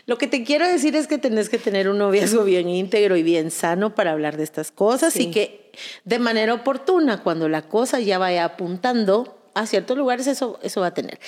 Lo 0.06 0.16
que 0.16 0.28
te 0.28 0.44
quiero 0.44 0.64
decir 0.68 0.94
es 0.94 1.08
que 1.08 1.18
tenés 1.18 1.48
que 1.48 1.58
tener 1.58 1.88
un 1.88 1.98
noviazgo 1.98 2.44
bien 2.44 2.68
íntegro 2.68 3.16
y 3.16 3.24
bien 3.24 3.50
sano 3.50 3.96
para 3.96 4.12
hablar 4.12 4.36
de 4.36 4.44
estas 4.44 4.70
cosas 4.70 5.14
Sí. 5.14 5.24
y 5.24 5.30
que 5.32 5.72
de 6.04 6.20
manera 6.20 6.54
oportuna, 6.54 7.24
cuando 7.24 7.48
la 7.48 7.62
cosa 7.62 7.98
ya 7.98 8.18
vaya 8.18 8.44
apuntando 8.44 9.50
a 9.54 9.66
ciertos 9.66 9.98
lugares, 9.98 10.28
eso, 10.28 10.60
eso 10.62 10.82
va 10.82 10.88
a 10.88 10.94
tener. 10.94 11.18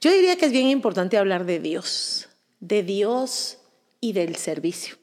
Yo 0.00 0.12
diría 0.12 0.36
que 0.36 0.46
es 0.46 0.52
bien 0.52 0.68
importante 0.68 1.18
hablar 1.18 1.44
de 1.44 1.58
Dios, 1.58 2.28
de 2.60 2.84
Dios 2.84 3.58
y 4.04 4.12
del 4.12 4.36
servicio. 4.36 4.96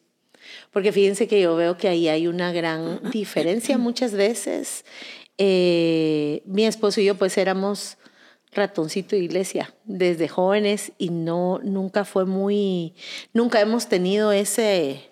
Porque 0.71 0.91
fíjense 0.91 1.27
que 1.27 1.41
yo 1.41 1.55
veo 1.55 1.75
que 1.75 1.87
ahí 1.87 2.07
hay 2.07 2.27
una 2.27 2.51
gran 2.51 3.01
diferencia 3.11 3.79
muchas 3.79 4.13
veces. 4.13 4.85
Eh, 5.39 6.43
mi 6.45 6.65
esposo 6.65 7.01
y 7.01 7.05
yo 7.05 7.15
pues 7.15 7.37
éramos 7.39 7.97
ratoncito 8.51 9.15
de 9.15 9.23
iglesia 9.23 9.73
desde 9.85 10.27
jóvenes 10.27 10.91
y 10.99 11.09
no 11.09 11.59
nunca 11.63 12.03
fue 12.03 12.25
muy 12.25 12.93
nunca 13.33 13.61
hemos 13.61 13.87
tenido 13.87 14.33
ese 14.33 15.09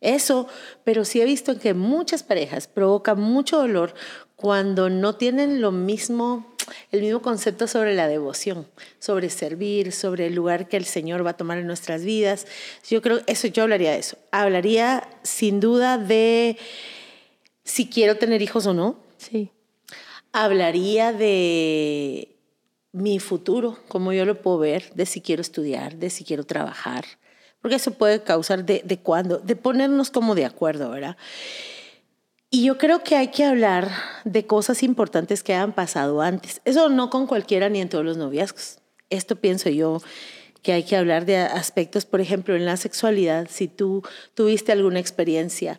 eso, 0.00 0.48
pero 0.84 1.04
sí 1.04 1.20
he 1.20 1.26
visto 1.26 1.58
que 1.58 1.74
muchas 1.74 2.22
parejas 2.22 2.66
provoca 2.66 3.14
mucho 3.14 3.58
dolor 3.58 3.94
cuando 4.36 4.88
no 4.88 5.16
tienen 5.16 5.60
lo 5.60 5.70
mismo 5.70 6.56
el 6.92 7.00
mismo 7.02 7.20
concepto 7.22 7.66
sobre 7.66 7.94
la 7.94 8.08
devoción, 8.08 8.66
sobre 8.98 9.30
servir, 9.30 9.92
sobre 9.92 10.26
el 10.26 10.34
lugar 10.34 10.68
que 10.68 10.76
el 10.76 10.84
Señor 10.84 11.24
va 11.24 11.30
a 11.30 11.36
tomar 11.36 11.58
en 11.58 11.66
nuestras 11.66 12.04
vidas. 12.04 12.46
Yo 12.88 13.02
creo 13.02 13.20
eso 13.26 13.46
yo 13.48 13.62
hablaría 13.64 13.92
de 13.92 13.98
eso. 13.98 14.16
Hablaría 14.30 15.08
sin 15.22 15.60
duda 15.60 15.98
de 15.98 16.56
si 17.64 17.88
quiero 17.88 18.16
tener 18.16 18.42
hijos 18.42 18.66
o 18.66 18.74
no, 18.74 18.96
Sí. 19.18 19.50
hablaría 20.32 21.12
de 21.12 22.36
mi 22.92 23.18
futuro, 23.18 23.78
como 23.88 24.12
yo 24.12 24.24
lo 24.24 24.40
puedo 24.40 24.58
ver, 24.58 24.92
de 24.94 25.06
si 25.06 25.20
quiero 25.20 25.42
estudiar, 25.42 25.96
de 25.96 26.10
si 26.10 26.24
quiero 26.24 26.44
trabajar, 26.44 27.04
porque 27.60 27.76
eso 27.76 27.92
puede 27.92 28.22
causar 28.22 28.64
de, 28.64 28.82
de 28.84 28.98
cuándo, 28.98 29.38
de 29.38 29.56
ponernos 29.56 30.10
como 30.10 30.34
de 30.34 30.44
acuerdo, 30.46 30.90
¿verdad? 30.90 31.16
Y 32.50 32.64
yo 32.64 32.78
creo 32.78 33.04
que 33.04 33.14
hay 33.14 33.28
que 33.28 33.44
hablar 33.44 33.90
de 34.24 34.46
cosas 34.46 34.82
importantes 34.82 35.42
que 35.42 35.54
han 35.54 35.74
pasado 35.74 36.22
antes. 36.22 36.62
Eso 36.64 36.88
no 36.88 37.10
con 37.10 37.26
cualquiera 37.26 37.68
ni 37.68 37.80
en 37.80 37.90
todos 37.90 38.06
los 38.06 38.16
noviazgos. 38.16 38.78
Esto 39.10 39.36
pienso 39.36 39.68
yo 39.68 40.00
que 40.62 40.72
hay 40.72 40.84
que 40.84 40.96
hablar 40.96 41.26
de 41.26 41.36
aspectos, 41.36 42.06
por 42.06 42.20
ejemplo, 42.22 42.56
en 42.56 42.64
la 42.64 42.76
sexualidad, 42.76 43.48
si 43.50 43.68
tú 43.68 44.02
tuviste 44.34 44.72
alguna 44.72 44.98
experiencia 44.98 45.78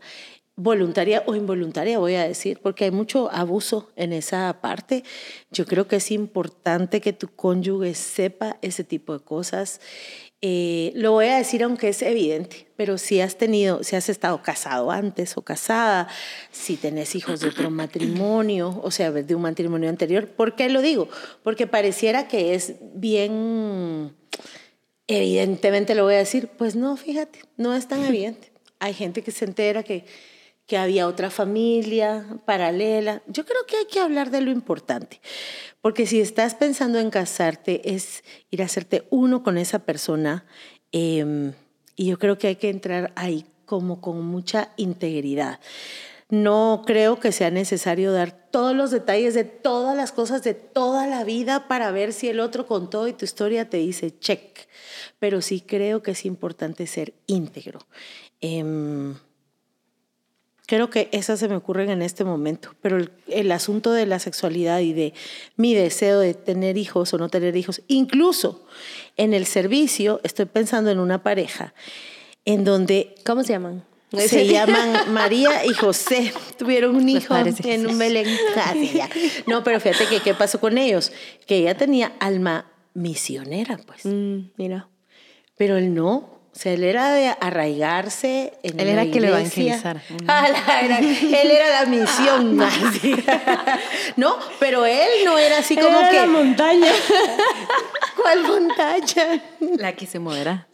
voluntaria 0.56 1.24
o 1.26 1.36
involuntaria, 1.36 2.00
voy 2.00 2.16
a 2.16 2.28
decir, 2.28 2.60
porque 2.62 2.86
hay 2.86 2.92
mucho 2.92 3.32
abuso 3.32 3.92
en 3.96 4.14
esa 4.14 4.60
parte. 4.62 5.04
Yo 5.52 5.66
creo 5.66 5.88
que 5.88 5.96
es 5.98 6.12
importante 6.12 7.02
que 7.02 7.14
tu 7.14 7.30
cónyuge 7.30 7.94
sepa 7.96 8.58
ese 8.62 8.84
tipo 8.84 9.14
de 9.14 9.24
cosas 9.24 9.80
eh, 10.42 10.94
lo 10.96 11.12
voy 11.12 11.26
a 11.26 11.36
decir 11.36 11.64
aunque 11.64 11.90
es 11.90 12.02
evidente, 12.02 12.68
pero 12.78 12.98
si 12.98 13.20
has 13.20 13.38
tenido, 13.38 13.84
si 13.84 13.98
has 13.98 14.08
estado 14.08 14.42
casado 14.42 14.90
antes 14.90 15.36
o 15.36 15.42
casada, 15.42 16.08
si 16.50 16.78
tenés 16.78 17.14
hijos 17.16 17.42
de 17.42 17.50
otro 17.50 17.70
matrimonio, 17.72 18.80
o 18.82 18.90
sea, 18.90 19.12
de 19.12 19.36
un 19.36 19.42
matrimonio 19.42 19.90
anterior, 19.90 20.30
¿por 20.30 20.56
qué 20.56 20.70
lo 20.70 20.82
digo? 20.82 21.10
Porque 21.44 21.68
pareciera 21.68 22.30
que 22.30 22.56
es 22.56 22.76
bien, 22.94 24.16
evidentemente 25.08 25.94
lo 25.94 26.06
voy 26.06 26.14
a 26.14 26.20
decir, 26.20 26.48
pues 26.58 26.78
no, 26.78 26.96
fíjate, 26.96 27.40
no 27.58 27.76
es 27.76 27.90
tan 27.90 28.04
evidente. 28.06 28.54
Hay 28.80 28.94
gente 28.94 29.24
que 29.24 29.32
se 29.32 29.44
entera 29.44 29.84
que, 29.84 30.06
que 30.70 30.78
había 30.78 31.08
otra 31.08 31.32
familia 31.32 32.24
paralela. 32.46 33.24
Yo 33.26 33.44
creo 33.44 33.66
que 33.68 33.76
hay 33.76 33.86
que 33.88 34.00
hablar 34.00 34.30
de 34.30 34.42
lo 34.42 34.52
importante. 34.52 35.20
Porque 35.82 36.06
si 36.06 36.22
estás 36.22 36.54
pensando 36.54 37.00
en 37.00 37.10
casarte, 37.10 37.96
es 37.96 38.24
ir 38.52 38.62
a 38.62 38.66
hacerte 38.66 39.08
uno 39.10 39.42
con 39.42 39.58
esa 39.58 39.80
persona. 39.80 40.46
Em, 40.92 41.54
y 41.96 42.06
yo 42.06 42.20
creo 42.20 42.38
que 42.38 42.50
hay 42.50 42.58
que 42.58 42.70
entrar 42.70 43.12
ahí 43.16 43.46
como 43.66 44.00
con 44.00 44.24
mucha 44.24 44.70
integridad. 44.78 45.60
No 46.30 46.84
creo 46.86 47.20
que 47.20 47.32
sea 47.32 47.50
necesario 47.50 48.12
dar 48.12 48.32
todos 48.52 48.76
los 48.76 48.92
detalles 48.92 49.34
de 49.34 49.46
todas 49.46 49.98
las 49.98 50.12
cosas 50.12 50.44
de 50.44 50.54
toda 50.54 51.08
la 51.08 51.24
vida 51.24 51.68
para 51.68 51.90
ver 51.90 52.14
si 52.14 52.28
el 52.28 52.40
otro 52.40 52.68
con 52.68 52.92
todo 52.92 53.08
y 53.08 53.14
tu 53.14 53.26
historia 53.26 53.72
te 53.72 53.78
dice 53.78 54.20
check. 54.20 54.68
Pero 55.18 55.42
sí 55.42 55.62
creo 55.62 56.04
que 56.04 56.12
es 56.12 56.26
importante 56.26 56.86
ser 56.86 57.16
íntegro. 57.26 57.80
Em, 58.40 59.16
Creo 60.70 60.92
que 60.92 61.10
esas 61.12 61.40
se 61.40 61.48
me 61.48 61.56
ocurren 61.56 61.90
en 61.90 62.04
este 62.04 62.24
momento, 62.24 62.76
pero 62.80 63.00
el, 63.28 63.52
asunto 63.52 63.92
de 63.92 64.06
la 64.06 64.20
sexualidad 64.20 64.82
y 64.82 64.94
de 64.94 65.16
mi 65.56 65.74
deseo 65.74 66.20
de 66.20 66.36
tener 66.36 66.78
hijos 66.78 67.12
o 67.12 67.18
no 67.18 67.28
tener 67.28 67.58
hijos, 67.58 67.82
incluso 67.88 68.68
en 69.18 69.34
el 69.34 69.48
servicio, 69.48 70.22
estoy 70.24 70.46
pensando 70.46 70.92
en 70.92 71.00
una 71.00 71.24
pareja 71.24 71.74
en 72.46 72.66
donde... 72.66 73.16
¿Cómo 73.26 73.44
se 73.44 73.54
llaman? 73.54 73.84
Se 74.16 74.46
llaman 74.46 74.94
María 75.12 75.66
y 75.66 75.74
José. 75.74 76.32
Tuvieron 76.60 76.96
un 76.96 77.10
hijo 77.10 77.36
en 77.36 77.88
un 77.88 77.98
Belén. 77.98 78.28
No, 79.48 79.64
pero 79.64 79.80
fíjate 79.80 80.06
que 80.06 80.20
qué 80.20 80.36
pasó 80.36 80.60
con 80.60 80.78
ellos. 80.78 81.12
Que 81.48 81.58
ella 81.58 81.76
tenía 81.76 82.14
alma 82.20 82.72
misionera, 82.94 83.80
pues. 83.88 84.06
Mm, 84.06 84.52
mira. 84.56 84.88
Pero 85.58 85.78
él 85.78 85.96
no. 85.96 86.39
O 86.56 86.62
sea, 86.62 86.74
él 86.74 86.84
era 86.84 87.14
de 87.14 87.30
arraigarse 87.40 88.54
en 88.64 88.80
Él 88.80 88.90
era 88.90 89.06
que 89.06 89.22
lo 89.22 89.28
evangelizara. 89.28 90.02
era, 90.24 91.00
él 91.00 91.52
era 91.52 91.82
la 91.82 91.86
misión. 91.86 92.58
no, 94.18 94.38
pero 94.60 94.86
él 94.86 95.10
no 95.26 95.38
era 95.38 95.60
así 95.60 95.76
como 95.76 96.00
era 96.00 96.10
que... 96.10 96.18
la 96.18 96.26
montaña. 96.26 96.92
¿Cuál 98.16 98.44
montaña? 98.44 99.42
La 99.78 99.94
que 99.94 100.06
se 100.06 100.20
modera. 100.20 100.68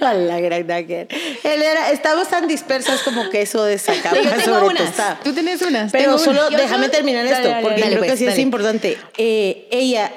la 0.00 0.40
gran 0.40 0.68
Él 0.68 1.08
era, 1.42 1.90
estamos 1.90 2.28
tan 2.28 2.48
dispersas 2.48 3.02
como 3.02 3.30
que 3.30 3.42
eso 3.42 3.64
de 3.64 3.78
sacar 3.78 4.14
Yo 4.14 4.30
tengo 4.30 4.66
unas. 4.66 5.22
Tú 5.22 5.32
tienes 5.32 5.62
unas. 5.62 5.92
Pero 5.92 6.04
Tengo 6.04 6.18
solo 6.18 6.50
déjame 6.50 6.88
terminar 6.88 7.24
Dale, 7.24 7.36
esto, 7.36 7.48
dale, 7.48 7.62
porque 7.62 7.80
dale, 7.80 7.92
creo 7.92 8.02
que 8.02 8.08
pues, 8.08 8.18
sí 8.18 8.26
es 8.26 8.38
importante. 8.38 8.98
Eh, 9.16 9.68
ella, 9.70 10.12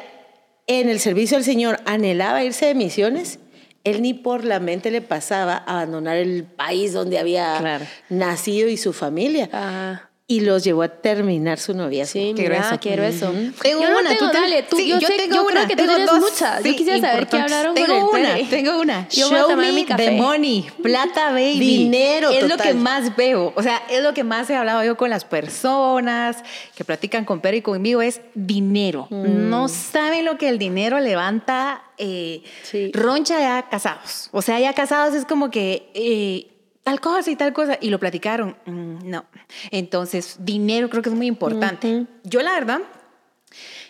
en 0.67 0.89
el 0.89 0.99
servicio 0.99 1.37
al 1.37 1.43
Señor, 1.43 1.79
anhelaba 1.85 2.43
irse 2.43 2.65
de 2.65 2.75
misiones. 2.75 3.39
Él 3.83 4.01
ni 4.03 4.13
por 4.13 4.45
la 4.45 4.59
mente 4.59 4.91
le 4.91 5.01
pasaba 5.01 5.57
abandonar 5.57 6.17
el 6.17 6.43
país 6.43 6.93
donde 6.93 7.17
había 7.17 7.57
Claro. 7.59 7.85
nacido 8.09 8.69
y 8.69 8.77
su 8.77 8.93
familia. 8.93 9.49
Ah, 9.51 10.09
Y 10.31 10.39
los 10.41 10.63
llevó 10.63 10.83
a 10.83 10.87
terminar 10.87 11.59
su 11.59 11.73
noviazgo. 11.73 12.13
sí, 12.13 12.33
Qué 12.35 12.43
mira, 12.43 12.59
grueso. 12.59 12.79
quiero 12.79 13.03
eso. 13.03 13.31
Tengo 13.61 13.81
yo 13.81 13.89
no 13.89 13.99
una, 13.99 14.09
tengo, 14.11 14.27
tú 14.31 14.33
dale, 14.33 14.63
tú, 14.63 14.77
Sí, 14.77 14.87
yo, 14.87 14.99
yo 14.99 15.07
sé- 15.07 15.17
tengo 15.17 15.35
yo 15.35 15.45
creo 15.45 15.59
una, 15.59 15.67
que 15.67 15.75
tú 15.75 15.83
tengo 15.83 15.95
tienes 15.95 16.09
dos, 16.11 16.19
muchas. 16.21 16.61
sí, 16.63 16.71
yo 16.71 16.75
quisiera 16.77 16.99
saber 17.01 17.27
qué 17.27 17.37
hablaron 17.37 17.75
tengo 17.75 18.09
con 18.09 18.19
una. 18.21 18.35
Tengo 18.49 18.79
una. 18.79 19.07
Yo 19.09 19.27
voy 19.27 19.35
a 19.35 19.39
Show 19.39 19.49
tomar 19.49 19.65
me 19.65 19.71
mi 19.73 19.85
café. 19.85 20.05
the 20.05 20.11
money, 20.11 20.67
plata 20.81 21.31
baby. 21.31 21.59
Dinero 21.59 22.29
Es 22.31 22.47
lo 22.47 22.55
que 22.57 22.73
más 22.73 23.15
veo. 23.17 23.51
O 23.55 23.61
sea, 23.63 23.81
es 23.89 24.01
lo 24.01 24.13
que 24.13 24.23
más 24.23 24.49
he 24.49 24.55
hablado 24.55 24.83
yo 24.85 24.95
con 24.95 25.09
las 25.09 25.25
personas 25.25 26.43
que 26.75 26.83
platican 26.85 27.25
con 27.25 27.41
Pedro 27.41 27.57
y 27.57 27.61
conmigo, 27.61 28.01
es 28.01 28.21
dinero. 28.33 29.07
Mm. 29.09 29.49
No 29.49 29.67
saben 29.67 30.25
lo 30.25 30.37
que 30.37 30.49
el 30.49 30.57
dinero 30.57 30.99
levanta 30.99 31.83
eh, 31.97 32.41
Sí. 32.63 32.91
roncha 32.93 33.39
ya 33.39 33.67
casados. 33.69 34.29
O 34.31 34.41
sea, 34.41 34.59
ya 34.59 34.73
casados 34.73 35.13
es 35.13 35.25
como 35.25 35.51
que... 35.51 35.91
eh, 35.93 36.47
tal 36.83 36.99
cosa 36.99 37.29
y 37.29 37.35
tal 37.35 37.53
cosa, 37.53 37.77
y 37.79 37.91
lo 37.91 37.99
platicaron. 37.99 38.57
Mm, 38.65 39.07
no. 39.07 39.25
Entonces, 39.71 40.37
dinero 40.39 40.89
creo 40.89 41.01
que 41.01 41.09
es 41.09 41.15
muy 41.15 41.27
importante. 41.27 42.05
Yo, 42.23 42.41
la 42.41 42.53
verdad, 42.53 42.79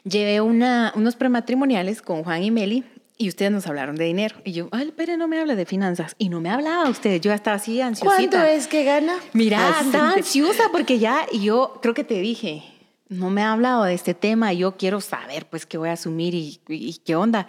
llevé 0.04 0.42
una, 0.42 0.92
unos 0.96 1.16
prematrimoniales 1.16 2.02
con 2.02 2.24
Juan 2.24 2.44
y 2.44 2.52
Meli 2.52 2.84
y 3.18 3.30
ustedes 3.30 3.52
nos 3.52 3.68
hablaron 3.68 3.96
de 3.96 4.06
dinero. 4.06 4.36
Y 4.44 4.54
yo, 4.54 4.68
ay, 4.72 4.94
pero 4.96 5.16
no 5.18 5.28
me 5.28 5.40
habla 5.40 5.56
de 5.56 5.66
finanzas. 5.66 6.16
Y 6.18 6.30
no 6.30 6.42
me 6.42 6.50
hablaba 6.50 6.90
usted. 6.90 7.22
Yo 7.22 7.32
estaba 7.32 7.58
así 7.58 7.80
ansiosita. 7.80 8.16
¿Cuánto 8.16 8.44
es 8.44 8.68
que 8.68 8.84
gana? 8.84 9.16
Mira, 9.34 9.60
Bastante. 9.60 9.98
estaba 9.98 10.14
ansiosa 10.14 10.64
porque 10.72 10.98
ya, 10.98 11.26
y 11.32 11.42
yo 11.44 11.80
creo 11.82 11.94
que 11.94 12.04
te 12.04 12.16
dije, 12.20 12.64
no 13.10 13.30
me 13.30 13.44
ha 13.44 13.52
hablado 13.52 13.84
de 13.84 13.94
este 13.94 14.14
tema, 14.14 14.54
yo 14.54 14.78
quiero 14.78 15.02
saber 15.02 15.46
pues 15.46 15.66
qué 15.66 15.78
voy 15.78 15.90
a 15.90 15.94
asumir 15.94 16.34
y, 16.34 16.60
y 16.68 16.94
qué 17.06 17.16
onda. 17.16 17.46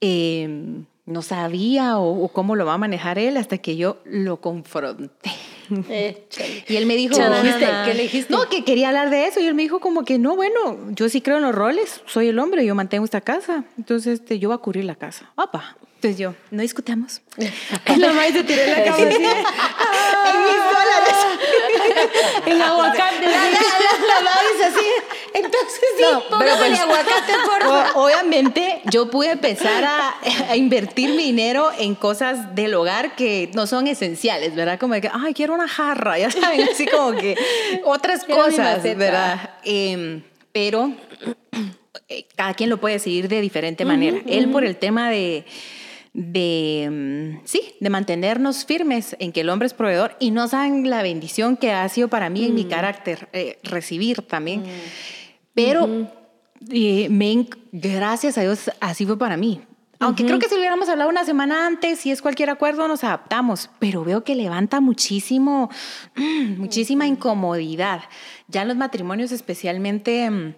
Eh, 0.00 0.84
no 1.06 1.22
sabía 1.22 1.98
o, 1.98 2.22
o 2.24 2.28
cómo 2.28 2.54
lo 2.54 2.64
va 2.64 2.74
a 2.74 2.78
manejar 2.78 3.18
él 3.18 3.36
hasta 3.36 3.58
que 3.58 3.76
yo 3.76 3.98
lo 4.04 4.40
confronté. 4.40 5.32
Eh. 5.88 6.26
Y 6.68 6.76
él 6.76 6.86
me 6.86 6.96
dijo. 6.96 7.16
¿Qué 7.16 7.94
le 7.94 8.02
dijiste? 8.02 8.32
No, 8.32 8.48
que 8.48 8.64
quería 8.64 8.88
hablar 8.88 9.10
de 9.10 9.26
eso. 9.26 9.40
Y 9.40 9.46
él 9.46 9.54
me 9.54 9.62
dijo 9.62 9.80
como 9.80 10.04
que 10.04 10.18
no, 10.18 10.36
bueno, 10.36 10.78
yo 10.90 11.08
sí 11.08 11.20
creo 11.20 11.36
en 11.36 11.42
los 11.42 11.54
roles, 11.54 12.00
soy 12.06 12.28
el 12.28 12.38
hombre, 12.38 12.64
yo 12.64 12.74
mantengo 12.74 13.04
esta 13.04 13.20
casa. 13.20 13.64
Entonces 13.78 14.20
este, 14.20 14.38
yo 14.38 14.48
voy 14.48 14.56
a 14.56 14.58
cubrir 14.58 14.84
la 14.84 14.94
casa. 14.94 15.30
Opa. 15.36 15.76
Entonces 15.96 16.18
yo, 16.18 16.34
no 16.50 16.62
discutamos. 16.62 17.20
La 17.36 18.12
madre 18.14 18.32
se 18.32 18.44
tiró 18.44 18.62
en 18.62 18.70
la 18.70 18.84
cama 18.84 18.96
así. 18.96 19.04
En 19.04 20.40
mis 20.44 20.56
dólares. 20.72 21.16
En 22.46 22.62
aguacate. 22.62 23.26
La, 23.26 23.30
la, 23.30 23.50
la, 24.08 24.22
la 24.22 24.32
dice 24.50 24.64
así. 24.64 24.86
Entonces 25.34 25.80
sí, 25.96 26.02
No, 26.02 26.38
pero 26.38 26.56
pues, 26.56 26.80
aguacate, 26.80 27.32
por 27.44 28.02
obviamente 28.02 28.82
yo 28.90 29.10
pude 29.10 29.32
empezar 29.32 29.84
a, 29.84 30.14
a 30.48 30.56
invertir 30.56 31.10
mi 31.10 31.24
dinero 31.24 31.70
en 31.78 31.94
cosas 31.94 32.54
del 32.54 32.74
hogar 32.74 33.14
que 33.16 33.50
no 33.54 33.66
son 33.66 33.86
esenciales, 33.86 34.54
¿verdad? 34.54 34.78
Como 34.78 34.94
de 34.94 35.02
que, 35.02 35.10
ay, 35.12 35.34
quiero 35.34 35.54
una 35.54 35.68
jarra, 35.68 36.18
ya 36.18 36.30
saben, 36.30 36.68
así 36.70 36.86
como 36.86 37.12
que 37.12 37.36
otras 37.84 38.24
Quiero 38.24 38.44
cosas. 38.44 38.82
¿verdad? 38.82 39.50
Em, 39.64 40.22
pero 40.52 40.92
eh, 42.08 42.26
cada 42.36 42.54
quien 42.54 42.70
lo 42.70 42.78
puede 42.78 42.94
decidir 42.94 43.28
de 43.28 43.40
diferente 43.40 43.84
manera. 43.84 44.18
Él 44.26 44.50
por 44.50 44.64
el 44.64 44.76
tema 44.76 45.10
de 45.10 45.44
de 46.12 46.88
mm, 46.90 47.46
sí, 47.46 47.74
de 47.78 47.90
mantenernos 47.90 48.64
firmes 48.64 49.16
en 49.20 49.32
que 49.32 49.42
el 49.42 49.48
hombre 49.48 49.66
es 49.66 49.74
proveedor 49.74 50.16
y 50.18 50.32
no 50.32 50.48
saben 50.48 50.90
la 50.90 51.02
bendición 51.02 51.56
que 51.56 51.70
ha 51.70 51.88
sido 51.88 52.08
para 52.08 52.30
mí 52.30 52.44
en 52.44 52.54
mi 52.54 52.64
carácter 52.64 53.28
eh, 53.32 53.58
recibir 53.62 54.22
también. 54.22 54.64
Pero 55.54 55.88
eh, 56.70 57.08
me 57.10 57.32
en- 57.32 57.48
gracias 57.72 58.38
a 58.38 58.42
Dios 58.42 58.70
así 58.80 59.06
fue 59.06 59.18
para 59.18 59.36
mí. 59.36 59.60
Aunque 60.02 60.24
creo 60.24 60.38
que 60.38 60.48
si 60.48 60.54
hubiéramos 60.54 60.88
hablado 60.88 61.10
una 61.10 61.26
semana 61.26 61.66
antes, 61.66 61.98
si 61.98 62.10
es 62.10 62.22
cualquier 62.22 62.48
acuerdo, 62.48 62.88
nos 62.88 63.04
adaptamos. 63.04 63.68
Pero 63.78 64.02
veo 64.02 64.24
que 64.24 64.34
levanta 64.34 64.80
muchísimo, 64.80 65.68
mm, 66.16 66.58
muchísima 66.58 67.06
incomodidad. 67.06 68.04
Ya 68.48 68.62
en 68.62 68.68
los 68.68 68.78
matrimonios, 68.78 69.30
especialmente 69.30 70.30
mm, 70.30 70.54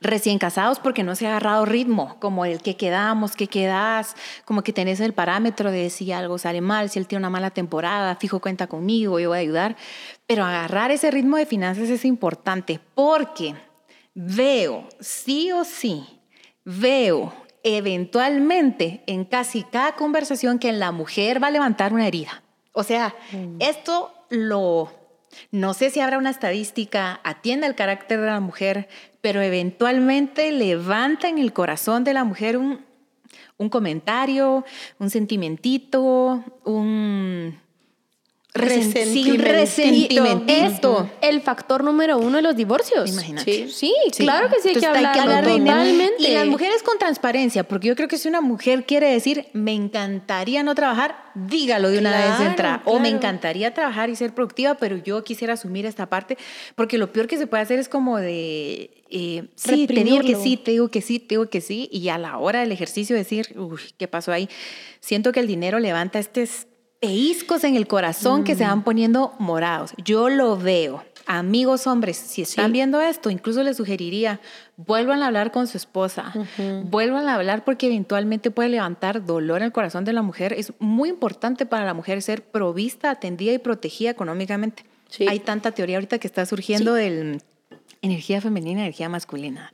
recién 0.00 0.38
casados, 0.38 0.80
porque 0.80 1.04
no 1.04 1.14
se 1.14 1.26
ha 1.26 1.30
agarrado 1.30 1.64
ritmo, 1.66 2.16
como 2.18 2.44
el 2.46 2.62
que 2.62 2.76
quedamos, 2.76 3.36
que 3.36 3.46
quedas, 3.46 4.16
como 4.44 4.62
que 4.62 4.72
tenés 4.72 4.98
el 4.98 5.12
parámetro 5.12 5.70
de 5.70 5.88
si 5.88 6.10
algo 6.10 6.36
sale 6.38 6.60
mal, 6.60 6.90
si 6.90 6.98
él 6.98 7.06
tiene 7.06 7.20
una 7.20 7.30
mala 7.30 7.50
temporada, 7.50 8.16
fijo 8.16 8.40
cuenta 8.40 8.66
conmigo, 8.66 9.20
yo 9.20 9.28
voy 9.28 9.38
a 9.38 9.40
ayudar. 9.40 9.76
Pero 10.26 10.44
agarrar 10.44 10.90
ese 10.90 11.12
ritmo 11.12 11.36
de 11.36 11.46
finanzas 11.46 11.90
es 11.90 12.04
importante 12.04 12.80
porque 12.96 13.54
veo, 14.14 14.88
sí 15.00 15.52
o 15.52 15.64
sí, 15.64 16.04
veo 16.64 17.34
eventualmente 17.62 19.02
en 19.06 19.24
casi 19.24 19.64
cada 19.64 19.96
conversación 19.96 20.58
que 20.58 20.72
la 20.72 20.92
mujer 20.92 21.42
va 21.42 21.48
a 21.48 21.50
levantar 21.50 21.92
una 21.92 22.06
herida. 22.06 22.42
O 22.72 22.82
sea, 22.82 23.14
esto 23.58 24.12
lo, 24.30 24.92
no 25.50 25.74
sé 25.74 25.90
si 25.90 26.00
habrá 26.00 26.18
una 26.18 26.30
estadística, 26.30 27.20
atienda 27.24 27.66
el 27.66 27.74
carácter 27.74 28.20
de 28.20 28.26
la 28.26 28.40
mujer, 28.40 28.88
pero 29.20 29.40
eventualmente 29.40 30.52
levanta 30.52 31.28
en 31.28 31.38
el 31.38 31.52
corazón 31.52 32.04
de 32.04 32.12
la 32.12 32.24
mujer 32.24 32.58
un, 32.58 32.84
un 33.56 33.68
comentario, 33.68 34.64
un 34.98 35.10
sentimentito, 35.10 36.44
un 36.64 37.58
resentimiento. 38.54 40.44
Es 40.46 41.28
el 41.28 41.42
factor 41.42 41.82
número 41.82 42.18
uno 42.18 42.36
de 42.36 42.42
los 42.42 42.54
divorcios. 42.54 43.10
Imagínate. 43.10 43.68
Sí, 43.68 43.92
claro 44.16 44.48
que 44.48 44.60
sí 44.60 44.68
hay 44.68 44.76
que 44.76 44.86
hablar, 44.86 45.44
totalmente. 45.44 46.14
Y 46.18 46.28
las 46.28 46.46
mujeres 46.46 46.82
con 46.82 46.98
transparencia, 46.98 47.64
porque 47.64 47.88
yo 47.88 47.96
creo 47.96 48.08
que 48.08 48.16
si 48.16 48.28
una 48.28 48.40
mujer 48.40 48.86
quiere 48.86 49.10
decir, 49.10 49.48
me 49.52 49.72
encantaría 49.72 50.62
no 50.62 50.74
trabajar, 50.74 51.16
dígalo 51.34 51.90
de 51.90 51.98
una 51.98 52.16
vez 52.16 52.38
de 52.38 52.46
entrada. 52.46 52.82
O 52.84 53.00
me 53.00 53.08
encantaría 53.08 53.74
trabajar 53.74 54.08
y 54.08 54.16
ser 54.16 54.34
productiva, 54.34 54.76
pero 54.76 54.96
yo 54.96 55.24
quisiera 55.24 55.54
asumir 55.54 55.84
esta 55.84 56.06
parte, 56.06 56.38
porque 56.76 56.96
lo 56.96 57.12
peor 57.12 57.26
que 57.26 57.36
se 57.36 57.46
puede 57.46 57.64
hacer 57.64 57.80
es 57.80 57.88
como 57.88 58.18
de... 58.18 59.02
Eh, 59.10 59.44
sí, 59.54 59.86
te 59.86 60.02
digo 60.02 60.20
que 60.20 60.34
sí, 60.34 60.56
te 60.56 60.72
digo 60.72 60.88
que 60.88 61.00
sí, 61.00 61.20
te 61.20 61.34
digo 61.34 61.48
que 61.48 61.60
sí, 61.60 61.88
y 61.92 62.08
a 62.08 62.18
la 62.18 62.38
hora 62.38 62.60
del 62.60 62.72
ejercicio 62.72 63.14
decir, 63.14 63.54
uy, 63.56 63.80
¿qué 63.96 64.08
pasó 64.08 64.32
ahí? 64.32 64.48
Siento 65.00 65.30
que 65.30 65.40
el 65.40 65.46
dinero 65.46 65.78
levanta 65.78 66.18
este 66.18 66.48
peiscos 67.04 67.64
en 67.64 67.76
el 67.76 67.86
corazón 67.86 68.44
que 68.44 68.54
se 68.54 68.64
van 68.64 68.82
poniendo 68.82 69.34
morados. 69.38 69.92
Yo 70.02 70.30
lo 70.30 70.56
veo. 70.56 71.04
Amigos 71.26 71.86
hombres, 71.86 72.16
si 72.16 72.42
están 72.42 72.72
viendo 72.72 73.00
esto, 73.00 73.30
incluso 73.30 73.62
les 73.62 73.78
sugeriría, 73.78 74.40
vuelvan 74.76 75.22
a 75.22 75.28
hablar 75.28 75.52
con 75.52 75.66
su 75.66 75.78
esposa, 75.78 76.34
vuelvan 76.84 77.28
a 77.28 77.34
hablar 77.36 77.64
porque 77.64 77.86
eventualmente 77.86 78.50
puede 78.50 78.68
levantar 78.68 79.24
dolor 79.24 79.58
en 79.58 79.64
el 79.66 79.72
corazón 79.72 80.04
de 80.04 80.12
la 80.12 80.20
mujer. 80.20 80.52
Es 80.52 80.74
muy 80.80 81.08
importante 81.08 81.64
para 81.64 81.86
la 81.86 81.94
mujer 81.94 82.20
ser 82.20 82.42
provista, 82.42 83.10
atendida 83.10 83.52
y 83.52 83.58
protegida 83.58 84.10
económicamente. 84.10 84.84
Hay 85.26 85.40
tanta 85.40 85.72
teoría 85.72 85.96
ahorita 85.96 86.18
que 86.18 86.26
está 86.26 86.44
surgiendo 86.44 86.92
del 86.92 87.40
energía 88.02 88.42
femenina, 88.42 88.82
energía 88.82 89.08
masculina 89.08 89.72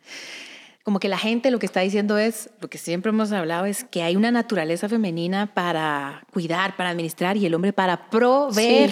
como 0.83 0.99
que 0.99 1.09
la 1.09 1.19
gente 1.19 1.51
lo 1.51 1.59
que 1.59 1.67
está 1.67 1.81
diciendo 1.81 2.19
es, 2.19 2.51
lo 2.61 2.69
que 2.69 2.79
siempre 2.79 3.11
hemos 3.11 3.33
hablado 3.33 3.67
es 3.67 3.85
que 3.85 4.03
hay 4.03 4.17
una 4.17 4.31
naturaleza 4.31 4.89
femenina 4.89 5.53
para 5.53 6.25
cuidar, 6.33 6.77
para 6.77 6.91
administrar 6.91 7.37
y 7.37 7.47
el 7.47 7.55
hombre 7.55 7.73
para 7.73 8.09
proveer. 8.11 8.91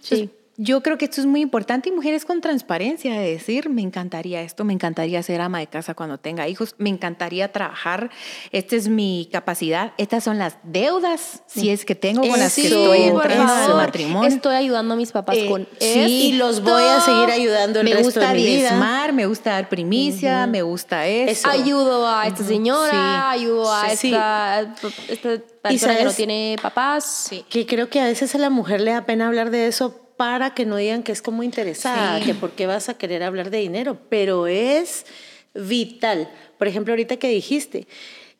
sí. 0.00 0.30
Yo 0.58 0.82
creo 0.82 0.96
que 0.96 1.04
esto 1.04 1.20
es 1.20 1.26
muy 1.26 1.42
importante 1.42 1.90
y 1.90 1.92
mujeres 1.92 2.24
con 2.24 2.40
transparencia 2.40 3.12
de 3.12 3.30
decir, 3.30 3.68
me 3.68 3.82
encantaría 3.82 4.40
esto, 4.40 4.64
me 4.64 4.72
encantaría 4.72 5.22
ser 5.22 5.42
ama 5.42 5.58
de 5.58 5.66
casa 5.66 5.92
cuando 5.92 6.16
tenga 6.16 6.48
hijos, 6.48 6.74
me 6.78 6.88
encantaría 6.88 7.52
trabajar, 7.52 8.10
esta 8.52 8.74
es 8.74 8.88
mi 8.88 9.28
capacidad, 9.30 9.92
estas 9.98 10.24
son 10.24 10.38
las 10.38 10.56
deudas, 10.62 11.42
si 11.46 11.68
es 11.68 11.84
que 11.84 11.94
tengo 11.94 12.22
con 12.22 12.38
las 12.38 12.54
que 12.54 12.68
estoy 12.68 13.02
entrando 13.02 13.52
al 13.52 13.76
matrimonio. 13.76 14.28
Estoy 14.28 14.54
ayudando 14.54 14.94
a 14.94 14.96
mis 14.96 15.12
papás 15.12 15.36
eh, 15.36 15.46
con 15.46 15.68
sí, 15.78 16.28
y 16.28 16.32
los 16.32 16.62
voy 16.62 16.84
a 16.84 17.00
seguir 17.02 17.30
ayudando 17.30 17.80
el 17.80 17.84
me 17.84 17.92
resto 17.92 18.06
gusta 18.06 18.32
de 18.32 18.34
mi 18.36 18.46
diezmar, 18.46 19.12
me 19.12 19.26
gusta 19.26 19.50
dar 19.52 19.68
primicia, 19.68 20.46
me 20.46 20.62
gusta 20.62 21.06
eso. 21.06 21.48
Ayudo 21.50 22.08
a 22.08 22.26
esta 22.26 22.44
señora, 22.44 23.30
ayudo 23.30 23.70
a 23.70 23.92
esta, 23.92 24.74
esta 25.08 25.36
persona 25.60 25.96
que 25.98 26.04
no 26.04 26.12
tiene 26.12 26.56
papás. 26.62 27.30
Que 27.50 27.66
creo 27.66 27.90
que 27.90 28.00
a 28.00 28.04
veces 28.04 28.34
a 28.34 28.38
la 28.38 28.48
mujer 28.48 28.80
le 28.80 28.92
da 28.92 29.04
pena 29.04 29.26
hablar 29.26 29.50
de 29.50 29.66
eso 29.66 30.05
para 30.16 30.54
que 30.54 30.66
no 30.66 30.76
digan 30.76 31.02
que 31.02 31.12
es 31.12 31.22
como 31.22 31.42
interesada, 31.42 32.20
que 32.20 32.34
por 32.34 32.52
qué 32.52 32.66
vas 32.66 32.88
a 32.88 32.94
querer 32.94 33.22
hablar 33.22 33.50
de 33.50 33.58
dinero, 33.58 33.98
pero 34.08 34.46
es 34.46 35.06
vital. 35.54 36.30
Por 36.58 36.68
ejemplo, 36.68 36.92
ahorita 36.92 37.16
que 37.16 37.28
dijiste, 37.28 37.86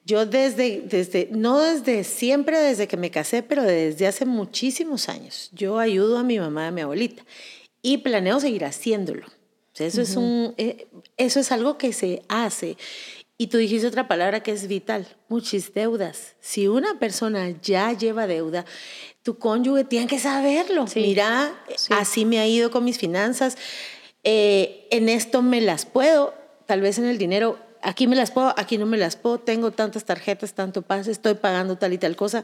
yo 0.04 0.24
desde, 0.24 0.82
desde, 0.82 1.28
no 1.32 1.58
desde 1.58 2.04
siempre, 2.04 2.58
desde 2.58 2.86
que 2.86 2.96
me 2.96 3.10
casé, 3.10 3.42
pero 3.42 3.62
desde 3.62 4.06
hace 4.06 4.24
muchísimos 4.24 5.08
años, 5.08 5.50
yo 5.52 5.78
ayudo 5.78 6.18
a 6.18 6.22
mi 6.22 6.38
mamá 6.38 6.64
y 6.64 6.68
a 6.68 6.70
mi 6.70 6.80
abuelita 6.82 7.24
y 7.82 7.98
planeo 7.98 8.40
seguir 8.40 8.64
haciéndolo. 8.64 9.26
Eso, 9.78 10.00
es 10.00 10.16
un, 10.16 10.54
eh, 10.56 10.86
eso 11.18 11.38
es 11.38 11.52
algo 11.52 11.76
que 11.76 11.92
se 11.92 12.22
hace. 12.28 12.78
Y 13.38 13.48
tú 13.48 13.58
dijiste 13.58 13.86
otra 13.86 14.08
palabra 14.08 14.42
que 14.42 14.52
es 14.52 14.66
vital, 14.66 15.06
muchas 15.28 15.74
deudas. 15.74 16.36
Si 16.40 16.68
una 16.68 16.98
persona 16.98 17.50
ya 17.60 17.92
lleva 17.92 18.26
deuda, 18.26 18.64
tu 19.22 19.38
cónyuge 19.38 19.84
tiene 19.84 20.06
que 20.06 20.18
saberlo. 20.18 20.86
Mira, 20.94 21.54
así 21.90 22.24
me 22.24 22.38
ha 22.38 22.46
ido 22.46 22.70
con 22.70 22.84
mis 22.84 22.96
finanzas, 22.96 23.58
eh, 24.24 24.88
en 24.90 25.10
esto 25.10 25.42
me 25.42 25.60
las 25.60 25.84
puedo, 25.84 26.34
tal 26.64 26.80
vez 26.80 26.98
en 26.98 27.04
el 27.04 27.18
dinero, 27.18 27.58
aquí 27.82 28.06
me 28.06 28.16
las 28.16 28.30
puedo, 28.30 28.54
aquí 28.56 28.78
no 28.78 28.86
me 28.86 28.96
las 28.96 29.16
puedo, 29.16 29.38
tengo 29.38 29.70
tantas 29.70 30.04
tarjetas, 30.04 30.54
tanto 30.54 30.80
pase, 30.80 31.10
estoy 31.10 31.34
pagando 31.34 31.76
tal 31.76 31.92
y 31.92 31.98
tal 31.98 32.16
cosa. 32.16 32.42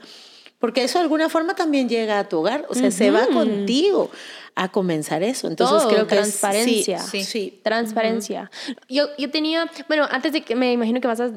Porque 0.63 0.85
eso 0.85 1.01
de 1.01 1.03
alguna 1.03 1.29
forma 1.29 1.57
también 1.57 1.89
llega 1.89 2.21
a 2.21 2.29
tu 2.29 2.39
hogar, 2.39 2.67
o 2.69 2.75
sea, 2.75 2.93
se 2.93 3.11
va 3.11 3.27
contigo 3.27 4.13
a 4.55 4.71
comenzar 4.71 5.25
eso. 5.25 5.49
Entonces 5.49 5.89
creo 5.89 6.07
que 6.07 6.15
transparencia. 6.15 7.01
sí, 7.01 7.25
sí, 7.25 7.61
Transparencia. 7.65 8.49
yo, 8.89 9.09
yo 9.19 9.29
tenía, 9.33 9.69
bueno, 9.89 10.07
antes 10.09 10.33
de 10.33 10.43
que 10.43 10.55
me 10.55 10.73
imagino 10.73 11.01
que 11.01 11.09
vas 11.09 11.19
a 11.19 11.33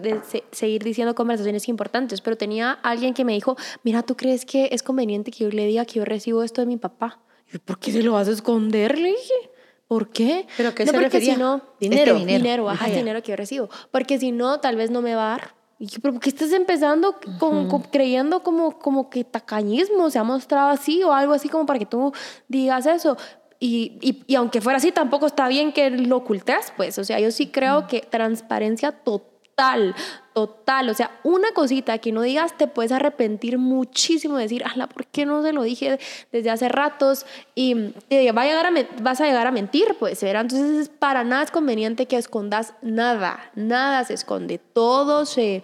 seguir 0.51 0.83
diciendo 0.83 1.15
conversaciones 1.15 1.67
importantes, 1.69 2.21
pero 2.21 2.37
tenía 2.37 2.73
alguien 2.83 3.15
que 3.15 3.25
me 3.25 3.33
dijo, 3.33 3.57
mira, 3.81 4.03
¿tú 4.03 4.15
crees 4.15 4.45
que 4.45 4.69
es 4.71 4.83
conveniente 4.83 5.31
que 5.31 5.45
yo 5.45 5.49
le 5.49 5.65
diga 5.65 5.85
que 5.85 5.95
yo 5.95 6.05
recibo 6.05 6.43
esto 6.43 6.61
de 6.61 6.67
mi 6.67 6.77
papá? 6.77 7.19
Y 7.51 7.57
¿por 7.57 7.79
qué 7.79 7.91
se 7.91 8.03
lo 8.03 8.11
vas 8.11 8.27
a 8.27 8.31
esconder? 8.31 8.99
Le 8.99 9.09
dije. 9.09 9.51
¿Por 9.87 10.09
qué? 10.09 10.45
¿Pero 10.55 10.75
qué 10.75 10.85
no, 10.85 10.91
se 10.91 10.99
porque 10.99 11.21
si 11.21 11.35
no, 11.35 11.63
dinero. 11.79 12.13
dinero, 12.13 12.37
dinero, 12.37 12.69
ajá, 12.69 12.89
dinero 12.89 13.23
que 13.23 13.31
yo 13.31 13.35
recibo. 13.35 13.69
Porque 13.89 14.19
si 14.19 14.31
no, 14.31 14.59
tal 14.59 14.75
vez 14.75 14.91
no 14.91 15.01
me 15.01 15.15
va 15.15 15.33
a 15.33 15.37
dar 15.37 15.55
y 15.77 15.87
yo, 15.87 15.99
pero 16.01 16.13
¿por 16.13 16.21
qué 16.21 16.29
estás 16.29 16.51
empezando 16.53 17.15
con, 17.39 17.67
creyendo 17.91 18.43
como, 18.43 18.79
como 18.79 19.09
que 19.09 19.23
tacañismo 19.23 20.09
se 20.09 20.19
ha 20.19 20.23
mostrado 20.23 20.69
así 20.69 21.03
o 21.03 21.11
algo 21.11 21.33
así 21.33 21.49
como 21.49 21.65
para 21.65 21.79
que 21.79 21.85
tú 21.85 22.13
digas 22.47 22.85
eso? 22.85 23.17
Y, 23.59 23.97
y, 24.01 24.23
y 24.27 24.35
aunque 24.35 24.61
fuera 24.61 24.77
así, 24.77 24.91
tampoco 24.91 25.25
está 25.27 25.47
bien 25.47 25.73
que 25.73 25.89
lo 25.89 26.17
ocultes, 26.17 26.71
pues. 26.77 26.97
O 26.97 27.03
sea, 27.03 27.19
yo 27.19 27.31
sí 27.31 27.47
creo 27.47 27.87
que 27.87 28.01
transparencia 28.01 28.91
total 28.91 29.34
total, 29.55 29.95
total. 30.33 30.89
O 30.89 30.93
sea, 30.93 31.19
una 31.23 31.51
cosita 31.53 31.97
que 31.97 32.11
no 32.11 32.21
digas 32.21 32.57
te 32.57 32.67
puedes 32.67 32.91
arrepentir 32.91 33.57
muchísimo 33.57 34.35
de 34.35 34.43
decir, 34.43 34.63
ala, 34.65 34.87
¿por 34.87 35.05
qué 35.07 35.25
no 35.25 35.41
se 35.41 35.53
lo 35.53 35.63
dije 35.63 35.97
desde 36.31 36.49
hace 36.49 36.69
ratos? 36.69 37.25
Y 37.55 37.73
va 37.73 38.41
a 38.41 38.45
llegar 38.45 38.65
a, 38.65 38.71
vas 39.01 39.21
a 39.21 39.25
llegar 39.25 39.47
a 39.47 39.51
mentir, 39.51 39.95
pues, 39.97 40.21
¿verdad? 40.21 40.41
Entonces, 40.41 40.89
para 40.89 41.23
nada 41.23 41.43
es 41.43 41.51
conveniente 41.51 42.05
que 42.05 42.17
escondas 42.17 42.73
nada, 42.81 43.51
nada 43.55 44.03
se 44.03 44.13
esconde. 44.13 44.59
Todo 44.59 45.25
se, 45.25 45.63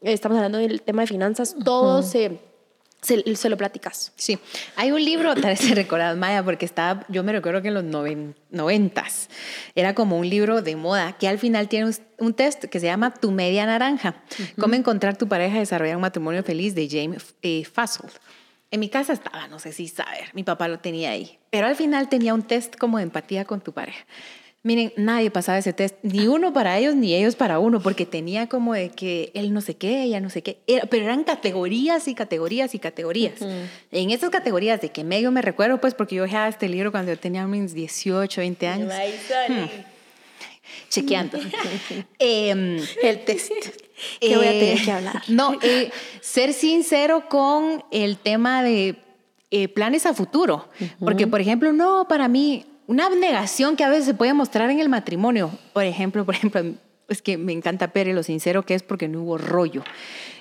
estamos 0.00 0.36
hablando 0.36 0.58
del 0.58 0.82
tema 0.82 1.02
de 1.02 1.08
finanzas, 1.08 1.54
todo 1.62 2.02
se 2.02 2.40
se, 3.06 3.48
lo 3.48 3.56
platicas. 3.56 4.12
Sí, 4.16 4.38
hay 4.74 4.90
un 4.90 5.04
libro, 5.04 5.34
tal 5.34 5.50
vez 5.50 5.60
se 5.60 5.74
recordás, 5.74 6.16
Maya, 6.16 6.42
porque 6.42 6.64
estaba, 6.64 7.04
yo 7.08 7.22
me 7.22 7.32
recuerdo 7.32 7.62
que 7.62 7.68
en 7.68 7.74
los 7.74 7.84
noventas 8.50 9.28
era 9.74 9.94
como 9.94 10.18
un 10.18 10.28
libro 10.28 10.62
de 10.62 10.76
moda 10.76 11.12
que 11.12 11.28
al 11.28 11.38
final 11.38 11.68
tiene 11.68 11.90
un, 12.18 12.34
test 12.34 12.64
que 12.64 12.80
se 12.80 12.86
llama 12.86 13.14
Tu 13.14 13.30
media 13.30 13.66
naranja, 13.66 14.16
cómo 14.58 14.74
encontrar 14.74 15.16
tu 15.16 15.28
pareja 15.28 15.56
y 15.56 15.60
desarrollar 15.60 15.96
un 15.96 16.02
matrimonio 16.02 16.42
feliz 16.42 16.74
de 16.74 16.88
James 16.90 17.34
eh, 17.42 17.64
Fassel. 17.64 18.10
En 18.70 18.80
mi 18.80 18.88
casa 18.88 19.12
estaba, 19.12 19.46
no 19.46 19.60
sé 19.60 19.72
si 19.72 19.86
saber, 19.86 20.30
mi 20.34 20.42
papá 20.42 20.66
lo 20.66 20.80
tenía 20.80 21.10
ahí, 21.10 21.38
pero 21.50 21.68
al 21.68 21.76
final 21.76 22.08
tenía 22.08 22.34
un 22.34 22.42
test 22.42 22.76
como 22.76 22.98
de 22.98 23.04
empatía 23.04 23.44
con 23.44 23.60
tu 23.60 23.72
pareja. 23.72 24.04
Miren, 24.66 24.92
nadie 24.96 25.30
pasaba 25.30 25.58
ese 25.58 25.72
test, 25.72 25.94
ni 26.02 26.26
uno 26.26 26.52
para 26.52 26.76
ellos, 26.76 26.96
ni 26.96 27.14
ellos 27.14 27.36
para 27.36 27.60
uno, 27.60 27.80
porque 27.80 28.04
tenía 28.04 28.48
como 28.48 28.74
de 28.74 28.88
que 28.90 29.30
él 29.32 29.54
no 29.54 29.60
sé 29.60 29.76
qué, 29.76 30.02
ella 30.02 30.18
no 30.18 30.28
sé 30.28 30.42
qué, 30.42 30.58
pero 30.90 31.04
eran 31.04 31.22
categorías 31.22 32.08
y 32.08 32.16
categorías 32.16 32.74
y 32.74 32.80
categorías. 32.80 33.34
En 33.92 34.10
esas 34.10 34.30
categorías 34.30 34.80
de 34.80 34.88
que 34.88 35.04
medio 35.04 35.30
me 35.30 35.40
recuerdo, 35.40 35.80
pues 35.80 35.94
porque 35.94 36.16
yo 36.16 36.24
dejaba 36.24 36.48
este 36.48 36.68
libro 36.68 36.90
cuando 36.90 37.12
yo 37.12 37.16
tenía 37.16 37.46
mis 37.46 37.74
18, 37.74 38.40
20 38.40 38.66
años. 38.66 38.92
Hmm. 39.48 39.66
Chequeando. 40.88 41.38
Em, 42.18 42.80
el 43.04 43.24
test. 43.24 43.52
que 44.20 44.36
voy 44.36 44.48
a 44.48 44.50
tener 44.50 44.84
que 44.84 44.90
hablar. 44.90 45.22
No, 45.28 45.56
eh, 45.62 45.92
ser 46.20 46.52
sincero 46.52 47.28
con 47.28 47.84
el 47.92 48.18
tema 48.18 48.64
de 48.64 48.96
eh, 49.52 49.68
planes 49.68 50.06
a 50.06 50.12
futuro. 50.12 50.68
Porque, 50.98 51.28
por 51.28 51.40
ejemplo, 51.40 51.72
no, 51.72 52.08
para 52.08 52.26
mí, 52.26 52.66
una 52.86 53.06
abnegación 53.06 53.76
que 53.76 53.84
a 53.84 53.88
veces 53.88 54.04
se 54.04 54.14
puede 54.14 54.34
mostrar 54.34 54.70
en 54.70 54.80
el 54.80 54.88
matrimonio. 54.88 55.50
Por 55.72 55.84
ejemplo, 55.84 56.24
por 56.24 56.34
ejemplo, 56.34 56.62
es 57.08 57.22
que 57.22 57.36
me 57.36 57.52
encanta 57.52 57.92
Pere 57.92 58.12
lo 58.12 58.22
sincero 58.22 58.64
que 58.64 58.74
es 58.74 58.82
porque 58.82 59.08
no 59.08 59.22
hubo 59.22 59.38
rollo. 59.38 59.82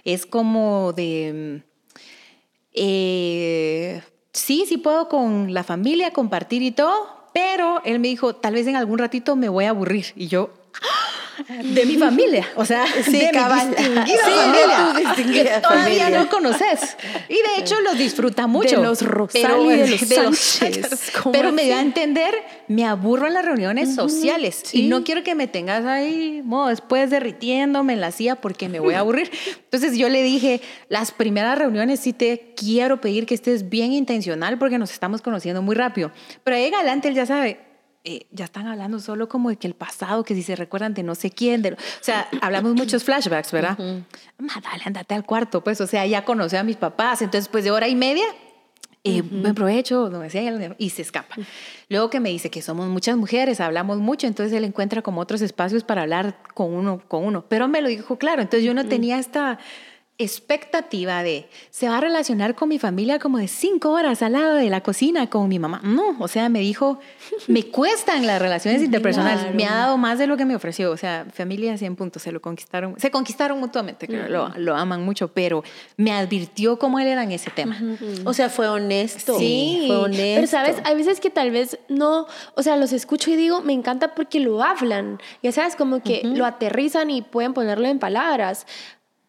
Es 0.03 0.25
como 0.25 0.93
de... 0.93 1.63
Eh, 2.73 4.01
sí, 4.33 4.65
sí 4.67 4.77
puedo 4.77 5.07
con 5.07 5.53
la 5.53 5.63
familia 5.63 6.11
compartir 6.11 6.61
y 6.61 6.71
todo, 6.71 6.93
pero 7.33 7.81
él 7.85 7.99
me 7.99 8.09
dijo, 8.09 8.35
tal 8.35 8.53
vez 8.53 8.67
en 8.67 8.75
algún 8.75 8.99
ratito 8.99 9.35
me 9.35 9.49
voy 9.49 9.65
a 9.65 9.69
aburrir. 9.69 10.07
Y 10.15 10.27
yo, 10.27 10.51
de 11.63 11.85
mi 11.85 11.97
familia, 11.97 12.47
o 12.55 12.65
sea, 12.65 12.85
sí, 13.03 13.19
de 13.19 13.31
cabal. 13.31 13.69
mi 13.69 15.01
distinguida 15.01 15.55
que 15.55 15.61
todavía 15.61 16.03
familia. 16.03 16.19
no 16.19 16.29
conoces. 16.29 16.97
Y 17.29 17.33
de 17.33 17.61
hecho 17.61 17.79
los 17.81 17.97
disfruta 17.97 18.47
mucho. 18.47 18.77
De 18.77 18.83
los 18.83 19.01
Rosal 19.01 19.61
y 19.65 19.77
de 19.77 19.87
los 19.87 20.01
Sánchez. 20.01 21.11
¿Cómo 21.21 21.31
Pero 21.31 21.51
me 21.51 21.63
dio 21.63 21.75
a 21.75 21.81
entender, 21.81 22.33
me 22.67 22.85
aburro 22.85 23.27
en 23.27 23.33
las 23.33 23.45
reuniones 23.45 23.95
sociales 23.95 24.61
y 24.73 24.83
sí. 24.83 24.87
no 24.87 25.03
quiero 25.03 25.23
que 25.23 25.35
me 25.35 25.47
tengas 25.47 25.85
ahí, 25.85 26.41
mo, 26.43 26.67
después 26.67 27.09
derritiéndome 27.09 27.93
en 27.93 28.01
la 28.01 28.11
silla 28.11 28.35
porque 28.35 28.69
me 28.69 28.79
voy 28.79 28.93
a 28.95 28.99
aburrir. 28.99 29.31
Entonces 29.63 29.97
yo 29.97 30.09
le 30.09 30.23
dije, 30.23 30.61
las 30.89 31.11
primeras 31.11 31.57
reuniones 31.57 31.99
sí 31.99 32.13
te 32.13 32.53
quiero 32.55 33.01
pedir 33.01 33.25
que 33.25 33.35
estés 33.35 33.69
bien 33.69 33.93
intencional 33.93 34.57
porque 34.57 34.77
nos 34.77 34.91
estamos 34.91 35.21
conociendo 35.21 35.61
muy 35.61 35.75
rápido. 35.75 36.11
Pero 36.43 36.57
ahí 36.57 36.65
en 36.65 36.75
adelante 36.75 37.07
él 37.07 37.15
ya 37.15 37.25
sabe, 37.25 37.59
eh, 38.07 38.27
ya 38.31 38.45
están 38.45 38.67
hablando 38.67 38.99
solo 38.99 39.27
como 39.27 39.49
de 39.49 39.57
que 39.57 39.65
el 39.65 39.73
pasado, 39.73 40.23
que 40.23 40.35
si 40.35 40.43
se 40.43 40.55
recuerdan 40.55 40.93
de 40.93 41.01
no 41.01 41.15
sé 41.15 41.31
quién, 41.31 41.63
de, 41.63 41.73
o 41.73 41.77
sea, 42.01 42.29
hablamos 42.39 42.75
muchos 42.75 43.03
flashbacks, 43.03 43.51
¿verdad? 43.51 43.77
Ma, 44.37 44.53
dale, 44.63 44.83
andate 44.85 45.15
al 45.15 45.25
cuarto, 45.25 45.63
pues, 45.63 45.81
o 45.81 45.87
sea, 45.87 46.05
ya 46.05 46.23
conocí 46.23 46.55
a 46.55 46.63
mis 46.63 46.77
papás, 46.77 47.23
entonces, 47.23 47.49
pues, 47.49 47.63
de 47.63 47.71
hora 47.71 47.87
y 47.87 47.95
media, 47.95 48.25
eh, 49.03 49.23
buen 49.23 49.55
provecho, 49.55 50.09
no 50.11 50.19
me 50.19 50.25
decía, 50.25 50.75
y 50.77 50.89
se 50.91 51.01
escapa. 51.01 51.35
Luego 51.89 52.09
que 52.11 52.19
me 52.19 52.29
dice 52.29 52.51
que 52.51 52.61
somos 52.61 52.87
muchas 52.89 53.17
mujeres, 53.17 53.59
hablamos 53.59 53.97
mucho, 53.97 54.27
entonces 54.27 54.55
él 54.55 54.63
encuentra 54.65 55.01
como 55.01 55.21
otros 55.21 55.41
espacios 55.41 55.83
para 55.83 56.03
hablar 56.03 56.37
con 56.53 56.73
uno, 56.73 57.01
con 57.07 57.23
uno, 57.23 57.45
pero 57.49 57.67
me 57.67 57.81
lo 57.81 57.87
dijo 57.87 58.17
claro, 58.17 58.43
entonces 58.43 58.63
yo 58.63 58.73
no 58.73 58.85
tenía 58.87 59.17
esta 59.17 59.59
expectativa 60.17 61.23
de 61.23 61.49
se 61.71 61.89
va 61.89 61.97
a 61.97 62.01
relacionar 62.01 62.55
con 62.55 62.69
mi 62.69 62.79
familia 62.79 63.19
como 63.19 63.37
de 63.37 63.49
cinco 63.49 63.91
horas 63.91 64.21
al 64.21 64.31
lado 64.31 64.55
de 64.55 64.69
la 64.69 64.81
cocina 64.81 65.29
con 65.29 65.49
mi 65.49 65.59
mamá. 65.59 65.81
No, 65.83 66.15
o 66.19 66.27
sea, 66.29 66.47
me 66.47 66.59
dijo, 66.59 66.99
me 67.47 67.63
cuestan 67.71 68.25
las 68.25 68.41
relaciones 68.41 68.81
interpersonales. 68.81 69.41
Claro. 69.41 69.55
Me 69.55 69.65
ha 69.65 69.75
dado 69.75 69.97
más 69.97 70.17
de 70.17 70.27
lo 70.27 70.37
que 70.37 70.45
me 70.45 70.55
ofreció. 70.55 70.91
O 70.91 70.97
sea, 70.97 71.25
familia 71.33 71.77
100 71.77 71.95
puntos, 71.97 72.21
se 72.21 72.31
lo 72.31 72.41
conquistaron, 72.41 72.97
se 72.97 73.11
conquistaron 73.11 73.59
mutuamente, 73.59 74.07
creo, 74.07 74.29
lo, 74.29 74.49
lo 74.57 74.75
aman 74.75 75.03
mucho, 75.03 75.29
pero 75.33 75.63
me 75.97 76.11
advirtió 76.13 76.79
cómo 76.79 76.99
él 76.99 77.07
era 77.07 77.23
en 77.23 77.31
ese 77.31 77.51
tema. 77.51 77.77
O 78.23 78.33
sea, 78.33 78.49
fue 78.49 78.67
honesto. 78.69 79.37
Sí, 79.37 79.83
fue 79.87 79.97
honesto. 79.97 80.35
pero 80.35 80.47
sabes, 80.47 80.77
hay 80.85 80.95
veces 80.95 81.19
que 81.19 81.29
tal 81.29 81.51
vez 81.51 81.77
no, 81.89 82.27
o 82.55 82.63
sea, 82.63 82.77
los 82.77 82.93
escucho 82.93 83.31
y 83.31 83.35
digo, 83.35 83.61
me 83.61 83.73
encanta 83.73 84.15
porque 84.15 84.39
lo 84.39 84.63
hablan, 84.63 85.19
ya 85.43 85.51
sabes, 85.51 85.75
como 85.75 86.01
que 86.01 86.21
lo 86.23 86.45
aterrizan 86.45 87.09
y 87.09 87.21
pueden 87.21 87.53
ponerlo 87.53 87.87
en 87.87 87.99
palabras. 87.99 88.65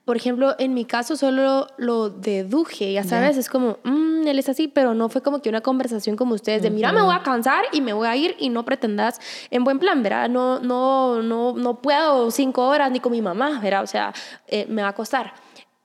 Por 0.07 0.17
ejemplo, 0.17 0.55
en 0.61 0.73
mi 0.73 0.85
caso 0.85 1.17
solo 1.17 1.67
lo 1.79 2.09
deduje, 2.11 2.93
ya 2.93 3.03
sabes, 3.03 3.37
es 3.37 3.49
como, 3.51 3.79
"Mm, 3.83 4.29
él 4.29 4.39
es 4.39 4.49
así, 4.49 4.69
pero 4.69 4.95
no 4.95 5.09
fue 5.09 5.21
como 5.21 5.43
que 5.43 5.49
una 5.49 5.63
conversación 5.63 6.15
como 6.15 6.37
ustedes 6.37 6.63
de, 6.63 6.71
mira, 6.71 6.93
me 6.93 7.03
voy 7.03 7.13
a 7.15 7.25
cansar 7.25 7.65
y 7.73 7.81
me 7.81 7.93
voy 7.93 8.07
a 8.07 8.15
ir 8.15 8.37
y 8.39 8.49
no 8.49 8.65
pretendas 8.65 9.21
en 9.51 9.65
buen 9.65 9.81
plan, 9.81 10.05
¿verdad? 10.05 10.29
No, 10.31 10.61
no, 10.61 11.23
no, 11.23 11.55
no 11.55 11.83
puedo 11.83 12.31
cinco 12.31 12.69
horas 12.69 12.93
ni 12.93 13.01
con 13.01 13.11
mi 13.11 13.21
mamá, 13.21 13.59
¿verdad? 13.61 13.83
O 13.83 13.87
sea, 13.89 14.15
eh, 14.47 14.65
me 14.69 14.81
va 14.83 14.89
a 14.89 14.95
costar. 14.95 15.35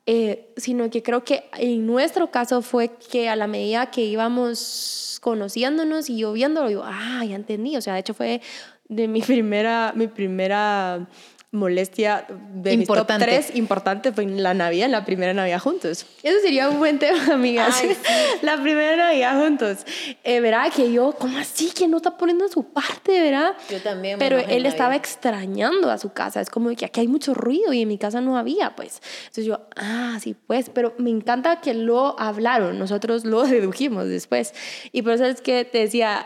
Eh, 0.05 0.53
sino 0.55 0.87
que 0.91 1.01
creo 1.01 1.23
que 1.23 1.45
en 1.57 1.87
nuestro 1.87 2.29
caso 2.29 2.61
fue 2.61 2.89
que 3.11 3.27
a 3.27 3.35
la 3.35 3.47
medida 3.47 3.87
que 3.87 4.01
íbamos 4.03 5.19
conociéndonos 5.21 6.09
y 6.11 6.17
yo 6.19 6.31
viéndolo, 6.33 6.69
yo, 6.69 6.83
ah, 6.85 7.23
ya 7.25 7.35
entendí, 7.35 7.75
o 7.75 7.81
sea, 7.81 7.93
de 7.95 8.01
hecho 8.01 8.13
fue 8.13 8.41
de 8.87 9.07
mi 9.07 9.21
primera, 9.21 9.93
mi 9.95 10.07
primera 10.07 11.07
molestia 11.53 12.25
de 12.29 12.73
Importante. 12.73 13.13
mis 13.25 13.35
top 13.35 13.45
tres 13.45 13.55
importante 13.57 14.11
fue 14.13 14.23
en 14.23 14.41
la 14.41 14.53
Navidad, 14.53 14.89
la 14.89 15.03
primera 15.03 15.33
Navidad 15.33 15.59
juntos. 15.59 16.05
Eso 16.23 16.39
sería 16.41 16.69
un 16.69 16.79
buen 16.79 16.97
tema, 16.97 17.19
amigas. 17.33 17.81
Ay, 17.83 17.97
La 18.41 18.61
primera 18.61 18.95
Navidad 18.95 19.37
juntos. 19.43 19.79
Eh, 20.23 20.39
¿Verdad? 20.39 20.71
Que 20.73 20.93
yo, 20.93 21.11
¿cómo 21.19 21.37
así? 21.37 21.71
Que 21.71 21.89
no 21.89 21.97
está 21.97 22.17
poniendo 22.17 22.47
su 22.47 22.63
parte, 22.71 23.21
¿verdad? 23.21 23.53
Yo 23.69 23.81
también 23.81 24.17
Pero 24.17 24.37
él 24.37 24.65
estaba 24.65 24.95
extrañando 24.95 25.91
a 25.91 25.97
su 25.97 26.13
casa. 26.13 26.39
Es 26.39 26.49
como 26.49 26.73
que 26.73 26.85
aquí 26.85 27.01
hay 27.01 27.07
mucho 27.09 27.33
ruido 27.33 27.73
y 27.73 27.81
en 27.81 27.87
mi 27.89 27.97
casa 27.97 28.21
no 28.21 28.37
había, 28.37 28.73
pues. 28.77 29.01
Entonces 29.23 29.45
yo, 29.45 29.59
ah, 29.75 30.17
sí, 30.21 30.35
pues. 30.47 30.69
Pero 30.69 30.93
me 30.99 31.09
encanta 31.09 31.59
que 31.59 31.73
lo 31.73 32.17
hablaron. 32.17 32.79
Nosotros 32.79 33.25
lo 33.25 33.43
dedujimos 33.47 34.07
después. 34.07 34.53
Y 34.93 35.01
por 35.01 35.13
eso 35.13 35.25
es 35.25 35.41
que 35.41 35.65
te 35.65 35.79
decía, 35.79 36.25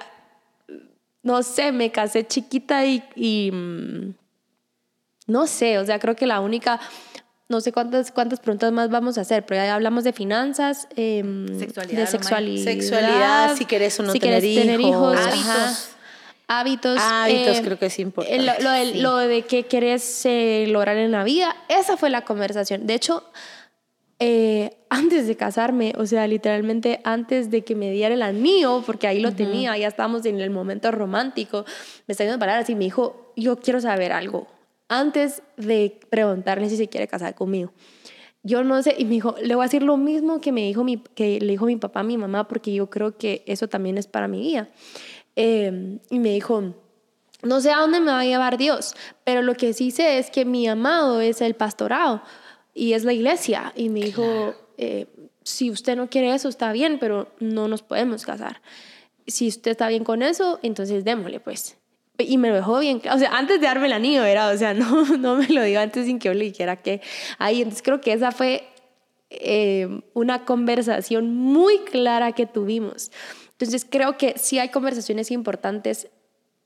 no 1.23 1.41
sé, 1.41 1.71
me 1.71 1.91
casé 1.91 2.27
chiquita 2.27 2.85
y, 2.85 3.03
y, 3.15 3.49
mm, 3.51 4.13
no 5.27 5.47
sé, 5.47 5.77
o 5.79 5.85
sea, 5.85 5.99
creo 5.99 6.15
que 6.15 6.25
la 6.27 6.39
única, 6.39 6.79
no 7.49 7.61
sé 7.61 7.71
cuántas, 7.71 8.11
cuántas 8.11 8.39
preguntas 8.39 8.71
más 8.71 8.89
vamos 8.89 9.17
a 9.17 9.21
hacer, 9.21 9.45
pero 9.45 9.61
ya 9.63 9.75
hablamos 9.75 10.03
de 10.03 10.13
finanzas, 10.13 10.87
em, 10.95 11.47
Sexualidad, 11.59 11.99
de 12.01 12.07
sexualidad, 12.07 12.63
Sexualidad, 12.63 13.55
si 13.55 13.65
querés 13.65 13.99
o 13.99 14.03
no 14.03 14.11
si 14.11 14.19
tener 14.19 14.41
querés 14.41 14.61
tener 14.61 14.79
hijos. 14.79 14.91
hijos, 14.93 15.17
Hábitos. 15.27 15.47
ajá. 15.49 15.73
hábitos, 16.47 16.99
Hábitos 17.01 17.57
eh, 17.57 17.61
creo 17.63 17.79
que 17.79 17.85
es 17.87 17.99
importante. 17.99 18.43
Lo, 18.43 18.53
lo 18.61 18.69
del- 18.71 18.91
Sí. 18.93 18.99
lo 19.01 19.17
de 19.17 19.41
qué 19.43 19.63
querés 19.65 20.25
eh, 20.25 20.65
lograr 20.69 20.95
en 20.97 21.11
la 21.11 21.23
vida, 21.23 21.55
esa 21.69 21.97
fue 21.97 22.09
la 22.11 22.21
conversación. 22.21 22.85
De 22.85 22.93
hecho, 22.93 23.23
eh, 24.19 24.77
antes 24.89 25.27
de 25.27 25.35
casarme, 25.35 25.93
o 25.97 26.05
sea, 26.05 26.25
literalmente 26.27 27.01
antes 27.03 27.51
de 27.51 27.63
que 27.63 27.75
me 27.75 27.91
diera 27.91 28.13
el 28.13 28.21
anillo, 28.21 28.81
porque 28.85 29.07
ahí 29.07 29.19
lo 29.19 29.33
tenía, 29.33 29.75
ya 29.77 29.87
estábamos 29.87 30.25
en 30.25 30.39
el 30.39 30.49
momento 30.51 30.89
romántico, 30.91 31.65
me 32.07 32.11
está 32.13 32.23
diciendo 32.23 32.39
palabras 32.39 32.69
y 32.69 32.75
me 32.75 32.85
dijo, 32.85 33.33
yo 33.35 33.57
quiero 33.57 33.81
saber 33.81 34.13
algo, 34.13 34.47
antes 34.87 35.43
de 35.57 35.99
preguntarle 36.09 36.69
si 36.69 36.77
se 36.77 36.87
quiere 36.87 37.07
casar 37.07 37.35
conmigo. 37.35 37.73
Yo 38.43 38.63
no 38.63 38.81
sé, 38.83 38.95
y 38.97 39.05
me 39.05 39.11
dijo, 39.11 39.35
le 39.41 39.55
voy 39.55 39.63
a 39.63 39.67
decir 39.67 39.81
lo 39.81 39.97
mismo 39.97 40.39
que 40.39 40.51
me 40.51 40.61
dijo 40.61 40.83
mi, 40.83 40.97
que 40.97 41.39
le 41.39 41.53
dijo 41.53 41.65
mi 41.65 41.77
papá 41.77 42.01
a 42.01 42.03
mi 42.03 42.17
mamá, 42.17 42.47
porque 42.47 42.73
yo 42.73 42.89
creo 42.89 43.17
que 43.17 43.43
eso 43.47 43.67
también 43.67 43.97
es 43.97 44.05
para 44.05 44.27
mi 44.27 44.41
guía. 44.41 44.69
Eh, 45.35 45.99
y 46.11 46.19
me 46.19 46.29
dijo, 46.29 46.75
no 47.41 47.61
sé 47.61 47.71
a 47.71 47.77
dónde 47.77 47.99
me 47.99 48.11
va 48.11 48.19
a 48.19 48.25
llevar 48.25 48.57
Dios, 48.57 48.95
pero 49.23 49.41
lo 49.41 49.55
que 49.55 49.73
sí 49.73 49.91
sé 49.91 50.19
es 50.19 50.29
que 50.29 50.45
mi 50.45 50.67
amado 50.67 51.21
es 51.21 51.41
el 51.41 51.55
pastorado 51.55 52.21
y 52.73 52.93
es 52.93 53.03
la 53.03 53.13
iglesia. 53.13 53.73
Y 53.75 53.89
me 53.89 54.01
dijo, 54.01 54.53
eh, 54.77 55.07
si 55.43 55.71
usted 55.71 55.95
no 55.95 56.09
quiere 56.09 56.33
eso, 56.33 56.49
está 56.49 56.71
bien, 56.71 56.97
pero 56.99 57.31
no 57.39 57.67
nos 57.67 57.81
podemos 57.81 58.25
casar. 58.25 58.61
Si 59.27 59.47
usted 59.47 59.71
está 59.71 59.87
bien 59.87 60.03
con 60.03 60.21
eso, 60.21 60.59
entonces 60.61 61.03
démosle, 61.03 61.39
pues. 61.39 61.77
Y 62.17 62.37
me 62.37 62.49
lo 62.49 62.55
dejó 62.55 62.79
bien, 62.79 62.99
claro. 62.99 63.17
o 63.17 63.19
sea, 63.19 63.35
antes 63.35 63.59
de 63.59 63.67
darme 63.67 63.87
el 63.87 63.93
anillo, 63.93 64.23
era, 64.23 64.49
o 64.49 64.57
sea, 64.57 64.73
no, 64.73 65.05
no 65.17 65.35
me 65.35 65.47
lo 65.47 65.61
digo 65.63 65.79
antes 65.79 66.05
sin 66.05 66.19
que 66.19 66.29
yo 66.29 66.33
le 66.33 66.45
dijera 66.45 66.77
que 66.77 67.01
ahí. 67.37 67.61
Entonces 67.61 67.83
creo 67.83 68.01
que 68.01 68.13
esa 68.13 68.31
fue 68.31 68.63
eh, 69.29 70.01
una 70.13 70.45
conversación 70.45 71.35
muy 71.35 71.79
clara 71.79 72.31
que 72.31 72.45
tuvimos. 72.45 73.11
Entonces 73.51 73.85
creo 73.89 74.17
que 74.17 74.35
sí 74.37 74.59
hay 74.59 74.69
conversaciones 74.69 75.31
importantes 75.31 76.09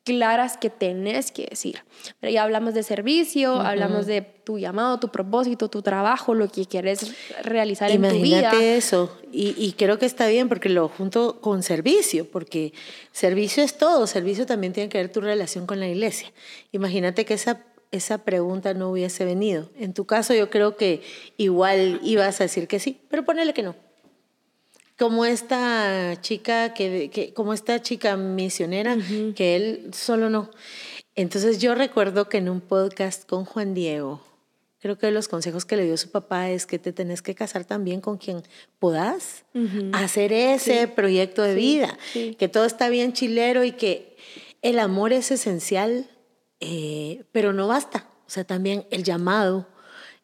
claras 0.09 0.57
que 0.57 0.69
tenés 0.69 1.31
que 1.31 1.45
decir. 1.49 1.83
Pero 2.19 2.33
ya 2.33 2.43
hablamos 2.43 2.73
de 2.73 2.83
servicio, 2.83 3.53
hablamos 3.61 4.07
de 4.07 4.21
tu 4.21 4.57
llamado, 4.57 4.99
tu 4.99 5.09
propósito, 5.09 5.69
tu 5.69 5.81
trabajo, 5.81 6.33
lo 6.33 6.47
que 6.47 6.65
quieres 6.65 7.13
realizar 7.43 7.91
en 7.91 8.01
tu 8.01 8.07
Imagínate 8.07 8.57
vida. 8.57 8.75
eso. 8.75 9.15
Y, 9.31 9.53
y 9.57 9.73
creo 9.73 9.99
que 9.99 10.05
está 10.07 10.27
bien 10.27 10.49
porque 10.49 10.69
lo 10.69 10.87
junto 10.89 11.39
con 11.41 11.61
servicio, 11.61 12.29
porque 12.29 12.73
servicio 13.11 13.63
es 13.63 13.77
todo. 13.77 14.07
Servicio 14.07 14.45
también 14.45 14.73
tiene 14.73 14.89
que 14.89 14.97
ver 14.97 15.11
tu 15.11 15.21
relación 15.21 15.65
con 15.67 15.79
la 15.79 15.87
iglesia. 15.87 16.31
Imagínate 16.71 17.25
que 17.25 17.35
esa, 17.35 17.61
esa 17.91 18.19
pregunta 18.19 18.73
no 18.73 18.89
hubiese 18.89 19.23
venido. 19.25 19.69
En 19.77 19.93
tu 19.93 20.05
caso, 20.05 20.33
yo 20.33 20.49
creo 20.49 20.75
que 20.75 21.01
igual 21.37 21.99
ibas 22.03 22.41
a 22.41 22.45
decir 22.45 22.67
que 22.67 22.79
sí, 22.79 22.99
pero 23.09 23.23
ponele 23.23 23.53
que 23.53 23.63
no. 23.63 23.75
Como 24.99 25.25
esta 25.25 26.17
chica, 26.21 26.73
que, 26.73 27.09
que, 27.09 27.33
como 27.33 27.53
esta 27.53 27.81
chica 27.81 28.17
misionera, 28.17 28.97
que 29.35 29.55
él 29.55 29.89
solo 29.93 30.29
no. 30.29 30.51
Entonces 31.15 31.59
yo 31.59 31.73
recuerdo 31.73 32.29
que 32.29 32.37
en 32.37 32.49
un 32.49 32.61
podcast 32.61 33.27
con 33.27 33.45
Juan 33.45 33.73
Diego, 33.73 34.21
creo 34.79 34.97
que 34.97 35.11
los 35.11 35.27
consejos 35.27 35.65
que 35.65 35.75
le 35.75 35.85
dio 35.85 35.97
su 35.97 36.11
papá 36.11 36.49
es 36.49 36.65
que 36.65 36.79
te 36.79 36.93
tenés 36.93 37.21
que 37.21 37.35
casar 37.35 37.65
también 37.65 38.01
con 38.01 38.17
quien 38.17 38.43
podás 38.79 39.43
hacer 39.93 40.33
ese 40.33 40.87
proyecto 40.87 41.43
de 41.43 41.55
vida, 41.55 41.97
sí. 42.13 42.35
que 42.37 42.47
todo 42.47 42.65
está 42.65 42.89
bien 42.89 43.13
chilero 43.13 43.63
y 43.63 43.73
que 43.73 44.17
el 44.61 44.79
amor 44.79 45.13
es 45.13 45.31
esencial, 45.31 46.09
eh, 46.59 47.23
pero 47.31 47.53
no 47.53 47.67
basta. 47.67 48.07
O 48.27 48.29
sea, 48.29 48.43
también 48.43 48.85
el 48.91 49.03
llamado, 49.03 49.67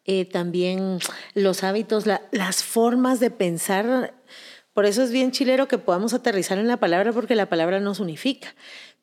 eh, 0.04 0.24
también 0.24 0.98
los 1.34 1.64
hábitos, 1.64 2.06
la, 2.06 2.22
las 2.30 2.62
formas 2.62 3.20
de 3.20 3.30
pensar. 3.30 4.14
Por 4.76 4.84
eso 4.84 5.02
es 5.02 5.10
bien 5.10 5.30
chilero 5.32 5.68
que 5.68 5.78
podamos 5.78 6.12
aterrizar 6.12 6.58
en 6.58 6.68
la 6.68 6.76
palabra 6.76 7.10
porque 7.14 7.34
la 7.34 7.48
palabra 7.48 7.80
nos 7.80 7.98
unifica. 7.98 8.54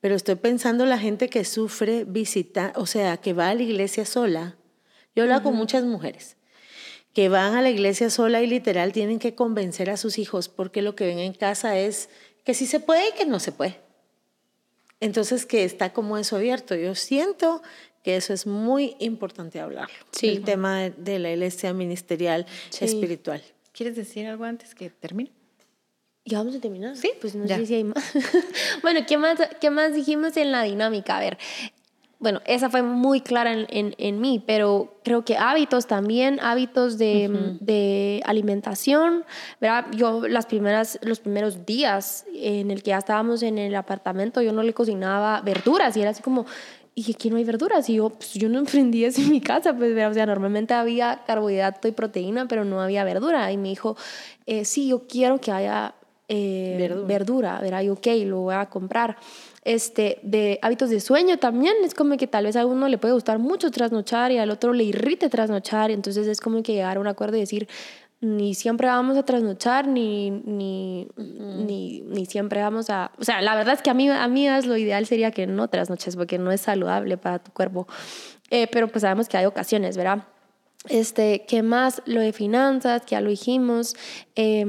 Pero 0.02 0.14
estoy 0.14 0.36
pensando 0.36 0.86
la 0.86 1.00
gente 1.00 1.30
que 1.30 1.44
sufre 1.46 2.04
visita, 2.04 2.74
o 2.76 2.86
sea, 2.86 3.18
que 3.18 3.34
va 3.34 3.50
a 3.50 3.56
la 3.56 3.64
iglesia 3.64 4.06
sola. 4.06 4.56
Yo 5.16 5.24
hablo 5.24 5.42
con 5.42 5.56
muchas 5.56 5.84
mujeres 5.84 6.38
que 7.12 7.28
van 7.28 7.56
a 7.56 7.64
la 7.64 7.72
iglesia 7.72 8.12
sola 8.12 8.44
y 8.44 8.48
literal 8.48 8.92
tienen 8.92 9.18
que 9.18 9.34
convencer 9.34 9.90
a 9.90 9.98
sus 9.98 10.20
hijos 10.20 10.48
porque 10.48 10.84
lo 10.84 10.96
que 10.96 11.08
ven 11.08 11.18
en 11.18 11.34
casa 11.34 11.76
es 11.80 12.08
que 12.46 12.54
sí 12.54 12.68
se 12.68 12.80
puede 12.80 13.10
y 13.10 13.14
que 13.14 13.26
no 13.26 13.40
se 13.40 13.52
puede. 13.52 13.80
Entonces 15.00 15.48
que 15.48 15.64
está 15.64 15.92
como 15.92 16.20
eso 16.20 16.36
abierto. 16.36 16.76
Yo 16.76 16.94
siento 16.94 17.64
que 18.04 18.16
eso 18.16 18.32
es 18.32 18.46
muy 18.46 18.96
importante 19.00 19.60
hablarlo. 19.60 19.96
Sí. 20.12 20.28
El 20.30 20.44
tema 20.44 20.82
de, 20.82 20.92
de 20.92 21.18
la 21.18 21.32
iglesia 21.32 21.74
ministerial 21.74 22.46
Sí. 22.70 22.86
espiritual. 22.86 23.42
¿Quieres 23.72 23.96
decir 23.96 24.28
algo 24.28 24.44
antes 24.44 24.76
que 24.76 24.92
termine? 24.92 25.32
¿Ya 26.26 26.38
vamos 26.38 26.56
a 26.56 26.60
terminar? 26.60 26.96
Sí, 26.96 27.12
pues 27.20 27.36
no 27.36 27.46
ya. 27.46 27.58
sé 27.58 27.66
si 27.66 27.76
hay 27.76 27.84
más. 27.84 28.14
bueno, 28.82 29.02
¿qué 29.08 29.18
más, 29.18 29.40
¿qué 29.60 29.70
más 29.70 29.94
dijimos 29.94 30.38
en 30.38 30.52
la 30.52 30.64
dinámica? 30.64 31.18
A 31.18 31.20
ver, 31.20 31.38
bueno, 32.24 32.40
esa 32.46 32.70
fue 32.70 32.82
muy 32.82 33.20
clara 33.20 33.52
en, 33.52 33.68
en, 33.70 33.96
en 33.98 34.22
mí, 34.22 34.42
pero 34.48 34.96
creo 35.04 35.26
que 35.26 35.36
hábitos 35.36 35.88
también, 35.88 36.40
hábitos 36.42 36.98
de, 36.98 37.58
de, 37.60 38.22
alimentación, 38.24 39.26
¿verdad? 39.60 39.88
Yo 39.92 40.26
las 40.30 40.46
primeras, 40.46 40.98
los 41.02 41.20
primeros 41.20 41.66
días 41.66 42.26
en 42.34 42.72
el 42.72 42.82
que 42.82 42.92
ya 42.92 43.00
estábamos 43.00 43.44
en 43.44 43.58
el 43.58 43.76
apartamento, 43.76 44.42
yo 44.42 44.54
no 44.54 44.64
le 44.64 44.74
cocinaba 44.74 45.42
verduras 45.42 45.98
y 45.98 46.02
era 46.02 46.12
así 46.12 46.24
como, 46.24 46.46
y 46.96 47.12
aquí 47.12 47.30
no 47.30 47.36
hay 47.36 47.44
verduras. 47.44 47.90
Y 47.90 47.96
yo, 47.96 48.12
pues 48.12 48.34
yo 48.36 48.48
no 48.48 48.60
emprendí 48.60 49.04
eso 49.04 49.20
en 49.20 49.30
mi 49.30 49.42
casa, 49.42 49.76
pues, 49.76 49.92
o 49.92 50.14
sea, 50.14 50.26
normalmente 50.26 50.74
había 50.74 51.24
carbohidrato 51.28 51.90
y 51.90 51.92
proteína, 51.92 52.48
pero 52.48 52.64
no 52.64 52.82
había 52.82 53.04
verdura. 53.04 53.52
Y 53.52 53.58
me 53.58 53.68
dijo, 53.68 53.98
eh, 54.46 54.64
sí, 54.64 54.88
yo 54.88 55.08
quiero 55.08 55.42
que 55.42 55.52
haya 55.52 55.96
eh, 56.28 56.76
verdura. 56.80 57.08
verdura, 57.08 57.60
¿verdad? 57.62 57.82
Y 57.82 57.90
ok, 57.90 58.08
lo 58.26 58.42
voy 58.42 58.56
a 58.56 58.68
comprar 58.68 59.18
este, 59.64 60.20
de 60.24 60.60
hábitos 60.62 60.90
de 60.90 61.00
sueño 61.00 61.38
también. 61.38 61.76
Es 61.84 61.94
como 61.94 62.18
que 62.18 62.28
tal 62.28 62.46
vez 62.46 62.56
a 62.56 62.66
uno 62.66 62.88
le 62.88 62.98
puede 62.98 63.14
gustar 63.14 63.40
mucho 63.40 63.72
trasnochar 63.72 64.32
y 64.32 64.38
al 64.38 64.50
otro 64.50 64.74
le 64.74 64.84
irrite 64.84 65.30
trasnochar. 65.30 65.92
Entonces 65.92 66.28
es 66.28 66.40
como 66.40 66.64
que 66.64 66.74
llegar 66.74 66.98
a 66.98 67.00
un 67.00 67.08
acuerdo 67.08 67.38
y 67.38 67.42
decir, 67.42 67.68
ni 68.22 68.56
siempre 68.56 68.88
vamos 68.88 69.18
a 69.18 69.24
trasnochar, 69.24 69.86
ni, 69.86 70.32
ni, 70.32 71.10
ni, 71.18 72.02
ni, 72.02 72.26
siempre 72.26 72.62
vamos 72.62 72.90
a... 72.90 73.12
O 73.20 73.26
sea, 73.26 73.42
la 73.42 73.54
verdad 73.56 73.74
es 73.74 73.82
que 73.82 73.90
a 73.90 73.94
mí, 73.94 74.10
a 74.10 74.28
mí 74.30 74.48
es 74.48 74.66
lo 74.66 74.78
ideal 74.78 75.06
sería 75.06 75.32
que 75.32 75.46
no 75.46 75.68
trasnoches 75.68 76.16
porque 76.16 76.38
no 76.38 76.52
es 76.52 76.62
saludable 76.62 77.18
para 77.18 77.40
tu 77.40 77.52
cuerpo. 77.52 77.86
Eh, 78.50 78.68
pero 78.72 78.88
pues 78.88 79.02
sabemos 79.02 79.28
que 79.28 79.36
hay 79.38 79.46
ocasiones, 79.46 79.98
¿verdad? 79.98 80.24
Este, 80.88 81.46
¿Qué 81.48 81.64
más? 81.64 82.02
Lo 82.06 82.22
de 82.22 82.32
finanzas, 82.32 83.02
que 83.02 83.12
ya 83.12 83.22
lo 83.22 83.30
dijimos. 83.30 83.96
Eh, 84.36 84.66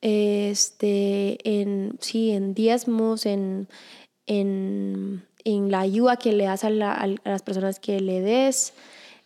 este, 0.00 1.38
en, 1.44 1.96
sí, 2.00 2.30
en 2.30 2.54
diezmos, 2.54 3.26
en, 3.26 3.68
en, 4.26 5.24
en 5.44 5.70
la 5.70 5.80
ayuda 5.80 6.16
que 6.16 6.32
le 6.32 6.44
das 6.44 6.64
a, 6.64 6.68
a, 6.68 7.06
las 7.24 7.42
personas 7.42 7.80
que 7.80 8.00
le 8.00 8.20
des, 8.20 8.74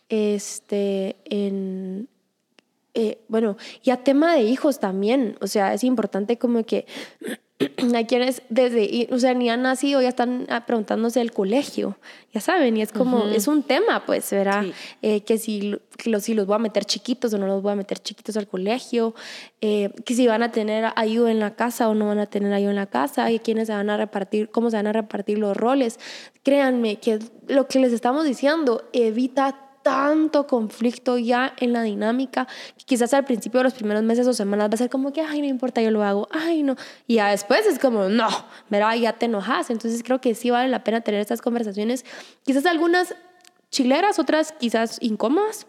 este, 0.09 1.15
en, 1.25 2.07
eh, 2.93 3.19
bueno, 3.27 3.57
y 3.83 3.91
a 3.91 4.03
tema 4.03 4.35
de 4.35 4.43
hijos 4.43 4.79
también, 4.79 5.37
o 5.41 5.47
sea, 5.47 5.73
es 5.73 5.83
importante 5.83 6.37
como 6.37 6.63
que 6.65 6.85
hay 7.95 8.05
quienes 8.05 8.41
desde, 8.49 9.07
o 9.11 9.19
sea, 9.19 9.33
ni 9.33 9.49
han 9.49 9.61
nacido, 9.61 10.01
ya 10.01 10.09
están 10.09 10.45
ah, 10.49 10.65
preguntándose 10.65 11.21
el 11.21 11.31
colegio, 11.31 11.97
ya 12.33 12.41
saben, 12.41 12.77
y 12.77 12.81
es 12.81 12.91
como, 12.91 13.25
es 13.27 13.47
un 13.47 13.63
tema, 13.63 14.05
pues, 14.05 14.29
¿verdad? 14.31 14.65
Eh, 15.01 15.21
que 15.21 15.37
si, 15.37 15.75
los, 16.05 16.23
si 16.23 16.33
los 16.33 16.47
voy 16.47 16.55
a 16.55 16.59
meter 16.59 16.85
chiquitos 16.85 17.33
o 17.33 17.37
no 17.37 17.47
los 17.47 17.61
voy 17.61 17.73
a 17.73 17.75
meter 17.75 17.99
chiquitos 17.99 18.37
al 18.37 18.47
colegio, 18.47 19.13
eh, 19.61 19.91
que 20.05 20.13
si 20.15 20.27
van 20.27 20.43
a 20.43 20.51
tener 20.51 20.85
ayuda 20.95 21.31
en 21.31 21.39
la 21.39 21.55
casa 21.55 21.89
o 21.89 21.93
no 21.93 22.07
van 22.07 22.19
a 22.19 22.27
tener 22.27 22.53
ayuda 22.53 22.71
en 22.71 22.77
la 22.77 22.87
casa, 22.87 23.31
y 23.31 23.39
quiénes 23.39 23.67
se 23.67 23.73
van 23.73 23.89
a 23.89 23.97
repartir, 23.97 24.49
cómo 24.49 24.69
se 24.69 24.77
van 24.77 24.87
a 24.87 24.93
repartir 24.93 25.37
los 25.37 25.55
roles. 25.57 25.99
Créanme 26.43 26.97
que 26.97 27.19
lo 27.47 27.67
que 27.67 27.79
les 27.79 27.93
estamos 27.93 28.25
diciendo 28.25 28.83
evita 28.93 29.70
tanto 29.83 30.47
conflicto 30.47 31.17
ya 31.17 31.53
en 31.57 31.73
la 31.73 31.83
dinámica 31.83 32.47
que 32.77 32.85
quizás 32.85 33.13
al 33.13 33.25
principio 33.25 33.59
de 33.59 33.65
los 33.65 33.73
primeros 33.73 34.03
meses 34.03 34.27
o 34.27 34.33
semanas 34.33 34.69
va 34.69 34.73
a 34.75 34.77
ser 34.77 34.89
como 34.89 35.11
que, 35.11 35.21
ay, 35.21 35.41
no 35.41 35.47
importa, 35.47 35.81
yo 35.81 35.91
lo 35.91 36.03
hago, 36.03 36.27
ay, 36.31 36.63
no. 36.63 36.75
Y 37.07 37.15
ya 37.15 37.29
después 37.29 37.65
es 37.65 37.79
como, 37.79 38.09
no, 38.09 38.29
¿verdad? 38.69 38.95
Ya 38.95 39.13
te 39.13 39.25
enojas. 39.25 39.69
Entonces 39.69 40.03
creo 40.03 40.21
que 40.21 40.35
sí 40.35 40.49
vale 40.49 40.69
la 40.69 40.83
pena 40.83 41.01
tener 41.01 41.21
estas 41.21 41.41
conversaciones, 41.41 42.05
quizás 42.43 42.65
algunas 42.65 43.15
chileras, 43.69 44.19
otras 44.19 44.51
quizás 44.53 44.97
incómodas, 45.01 45.65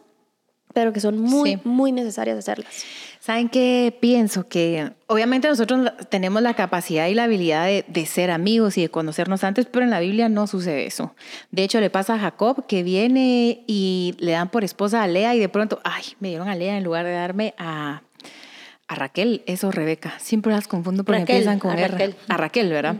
pero 0.72 0.92
que 0.92 1.00
son 1.00 1.18
muy, 1.18 1.58
muy 1.64 1.92
necesarias 1.92 2.38
hacerlas. 2.38 2.84
¿Saben 3.20 3.48
qué 3.48 3.96
pienso? 4.00 4.48
Que 4.48 4.90
obviamente 5.06 5.46
nosotros 5.46 5.92
tenemos 6.08 6.42
la 6.42 6.54
capacidad 6.54 7.06
y 7.06 7.14
la 7.14 7.24
habilidad 7.24 7.68
de, 7.86 8.06
ser 8.06 8.32
amigos 8.32 8.76
y 8.76 8.82
de 8.82 8.88
conocernos 8.88 9.44
antes, 9.44 9.66
pero 9.66 9.84
en 9.84 9.90
la 9.90 10.00
Biblia 10.00 10.28
no 10.28 10.48
sucede 10.48 10.86
eso. 10.86 11.14
De 11.52 11.62
hecho, 11.62 11.78
le 11.80 11.88
pasa 11.88 12.14
a 12.14 12.18
Jacob 12.18 12.66
que 12.66 12.82
viene 12.82 13.62
y 13.68 14.16
le 14.18 14.32
dan 14.32 14.50
por 14.50 14.64
esposa 14.64 15.04
a 15.04 15.06
Lea 15.06 15.36
y 15.36 15.38
de 15.38 15.48
pronto, 15.48 15.80
ay, 15.84 16.02
me 16.18 16.30
dieron 16.30 16.48
a 16.48 16.56
Lea 16.56 16.76
en 16.76 16.82
lugar 16.82 17.06
de 17.06 17.12
darme 17.12 17.54
a, 17.58 18.02
a 18.88 18.94
Raquel, 18.96 19.42
eso 19.46 19.70
Rebeca. 19.70 20.14
Siempre 20.18 20.52
las 20.52 20.66
confundo 20.66 21.04
porque 21.04 21.20
empiezan 21.20 21.60
con 21.60 21.70
a 21.70 21.76
Raquel. 21.76 22.16
A 22.26 22.36
Raquel, 22.36 22.70
¿verdad? 22.70 22.96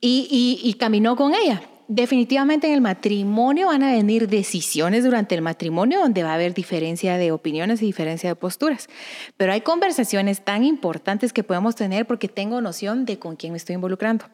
y, 0.00 0.28
y, 0.30 0.68
y 0.68 0.74
caminó 0.74 1.16
con 1.16 1.34
ella 1.34 1.62
definitivamente 1.94 2.66
en 2.66 2.74
el 2.74 2.80
matrimonio 2.80 3.68
van 3.68 3.82
a 3.82 3.92
venir 3.92 4.28
decisiones 4.28 5.04
durante 5.04 5.34
el 5.34 5.42
matrimonio 5.42 6.00
donde 6.00 6.22
va 6.22 6.30
a 6.30 6.34
haber 6.34 6.54
diferencia 6.54 7.18
de 7.18 7.32
opiniones 7.32 7.82
y 7.82 7.86
diferencia 7.86 8.30
de 8.30 8.36
posturas. 8.36 8.88
Pero 9.36 9.52
hay 9.52 9.60
conversaciones 9.60 10.42
tan 10.42 10.64
importantes 10.64 11.32
que 11.32 11.44
podemos 11.44 11.74
tener 11.74 12.06
porque 12.06 12.28
tengo 12.28 12.60
noción 12.60 13.04
de 13.04 13.18
con 13.18 13.36
quién 13.36 13.52
me 13.52 13.58
estoy 13.58 13.74
involucrando. 13.74 14.24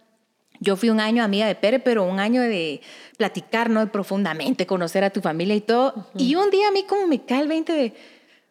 Yo 0.60 0.76
fui 0.76 0.90
un 0.90 1.00
año 1.00 1.22
amiga 1.22 1.46
de 1.46 1.54
Pere, 1.54 1.78
pero 1.78 2.04
un 2.04 2.18
año 2.18 2.42
de 2.42 2.80
platicar, 3.16 3.70
¿no? 3.70 3.90
Profundamente 3.92 4.66
conocer 4.66 5.04
a 5.04 5.10
tu 5.10 5.20
familia 5.20 5.54
y 5.54 5.60
todo. 5.60 6.08
Y 6.16 6.34
un 6.34 6.50
día 6.50 6.68
a 6.68 6.72
mí 6.72 6.84
como 6.84 7.06
me 7.06 7.24
cae 7.24 7.42
el 7.42 7.48
20 7.48 7.72
de, 7.72 7.94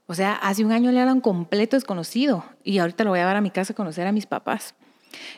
o 0.06 0.14
sea, 0.14 0.34
hace 0.36 0.64
un 0.64 0.72
año 0.72 0.92
le 0.92 1.04
un 1.06 1.22
completo 1.22 1.76
desconocido 1.76 2.46
y 2.64 2.78
ahorita 2.78 3.04
lo 3.04 3.12
voy 3.12 3.20
a 3.20 3.24
llevar 3.24 3.38
a 3.38 3.42
mi 3.42 3.52
casa 3.52 3.74
a 3.74 3.76
conocer 3.76 4.08
a 4.08 4.12
mis 4.12 4.26
papás. 4.26 4.74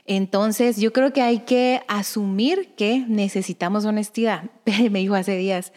Entonces, 0.06 0.78
yo 0.78 0.94
creo 0.94 1.14
que 1.14 1.22
hay 1.22 1.40
que 1.40 1.82
asumir 1.88 2.74
que 2.76 3.06
necesitamos 3.08 3.86
honestidad. 3.86 4.44
me 4.66 5.00
dijo 5.00 5.16
hace 5.16 5.38
días, 5.38 5.72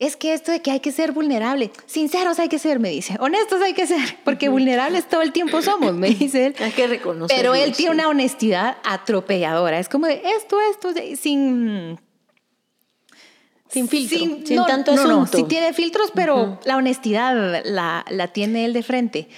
es 0.00 0.16
que 0.16 0.32
esto 0.32 0.50
de 0.50 0.62
que 0.62 0.70
hay 0.70 0.80
que 0.80 0.92
ser 0.92 1.12
vulnerable, 1.12 1.70
sinceros 1.84 2.38
hay 2.38 2.48
que 2.48 2.58
ser, 2.58 2.80
me 2.80 2.88
dice, 2.88 3.16
honestos 3.20 3.60
hay 3.60 3.74
que 3.74 3.86
ser, 3.86 4.00
porque 4.24 4.48
vulnerables 4.48 5.06
todo 5.06 5.20
el 5.20 5.30
tiempo 5.30 5.60
somos, 5.60 5.92
me 5.92 6.08
dice 6.08 6.46
él. 6.46 6.56
Hay 6.60 6.72
que 6.72 6.86
reconocer. 6.86 7.36
Pero 7.36 7.54
él 7.54 7.72
tiene 7.72 7.92
una 7.92 8.08
honestidad 8.08 8.78
atropelladora, 8.82 9.78
es 9.78 9.88
como 9.88 10.06
de 10.06 10.22
esto, 10.36 10.58
esto, 10.70 10.92
sin... 11.20 12.00
Sin 13.68 13.86
filtro, 13.86 14.18
sin, 14.18 14.64
tanto 14.66 14.90
asunto. 14.90 15.08
No, 15.08 15.26
sí 15.28 15.44
tiene 15.44 15.72
filtros, 15.72 16.10
pero 16.12 16.58
la 16.64 16.76
honestidad 16.76 17.62
la, 17.64 18.04
la 18.10 18.28
tiene 18.28 18.64
él 18.64 18.72
de 18.72 18.82
frente. 18.82 19.28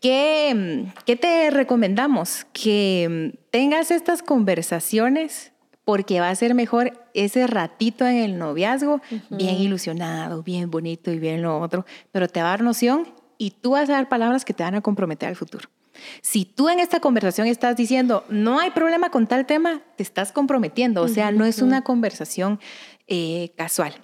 ¿Qué, 0.00 0.86
¿Qué, 1.04 1.16
te 1.16 1.50
recomendamos? 1.50 2.46
Que 2.52 3.38
tengas 3.50 3.90
estas 3.90 4.22
conversaciones 4.22 5.52
porque 5.84 6.20
va 6.20 6.30
a 6.30 6.34
ser 6.34 6.54
mejor 6.54 6.92
ese 7.14 7.46
ratito 7.46 8.06
en 8.06 8.16
el 8.16 8.38
noviazgo, 8.38 9.00
bien 9.28 9.56
ilusionado, 9.56 10.42
bien 10.42 10.70
bonito 10.70 11.10
y 11.10 11.18
bien 11.18 11.42
lo 11.42 11.58
otro, 11.58 11.84
pero 12.12 12.28
te 12.28 12.40
va 12.40 12.48
a 12.48 12.50
dar 12.50 12.62
noción 12.62 13.08
y 13.38 13.50
tú 13.50 13.72
vas 13.72 13.90
a 13.90 13.94
dar 13.94 14.08
palabras 14.08 14.44
que 14.44 14.54
te 14.54 14.62
van 14.62 14.74
a 14.74 14.80
comprometer 14.80 15.28
al 15.28 15.36
futuro. 15.36 15.68
Si 16.22 16.44
tú 16.44 16.68
en 16.68 16.80
esta 16.80 17.00
conversación 17.00 17.46
estás 17.46 17.76
diciendo, 17.76 18.24
no 18.28 18.58
hay 18.60 18.70
problema 18.70 19.10
con 19.10 19.26
tal 19.26 19.46
tema, 19.46 19.82
te 19.96 20.02
estás 20.02 20.32
comprometiendo, 20.32 21.02
o 21.02 21.08
sea, 21.08 21.32
no 21.32 21.44
es 21.44 21.60
una 21.60 21.82
conversación 21.82 22.60
eh, 23.06 23.52
casual. 23.56 23.94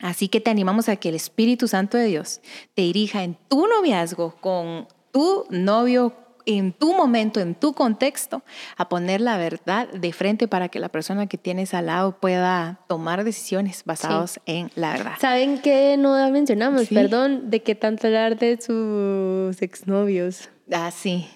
Así 0.00 0.28
que 0.28 0.40
te 0.40 0.50
animamos 0.50 0.88
a 0.88 0.96
que 0.96 1.10
el 1.10 1.14
Espíritu 1.14 1.68
Santo 1.68 1.96
de 1.98 2.06
Dios 2.06 2.40
te 2.74 2.82
dirija 2.82 3.22
en 3.22 3.36
tu 3.48 3.66
noviazgo 3.66 4.36
con 4.40 4.86
tu 5.18 5.46
novio 5.50 6.12
en 6.46 6.72
tu 6.72 6.94
momento, 6.94 7.40
en 7.40 7.56
tu 7.56 7.72
contexto, 7.72 8.44
a 8.76 8.88
poner 8.88 9.20
la 9.20 9.36
verdad 9.36 9.88
de 9.88 10.12
frente 10.12 10.46
para 10.46 10.68
que 10.68 10.78
la 10.78 10.88
persona 10.90 11.26
que 11.26 11.36
tienes 11.36 11.74
al 11.74 11.86
lado 11.86 12.20
pueda 12.20 12.84
tomar 12.86 13.24
decisiones 13.24 13.82
basadas 13.84 14.38
en 14.46 14.70
la 14.76 14.92
verdad. 14.92 15.14
¿Saben 15.20 15.60
qué 15.60 15.96
no 15.98 16.30
mencionamos? 16.30 16.86
Perdón, 16.86 17.50
de 17.50 17.64
qué 17.64 17.74
tanto 17.74 18.06
hablar 18.06 18.38
de 18.38 18.60
sus 18.62 19.60
exnovios. 19.60 20.50
Ah, 20.70 20.92
sí. 20.92 21.26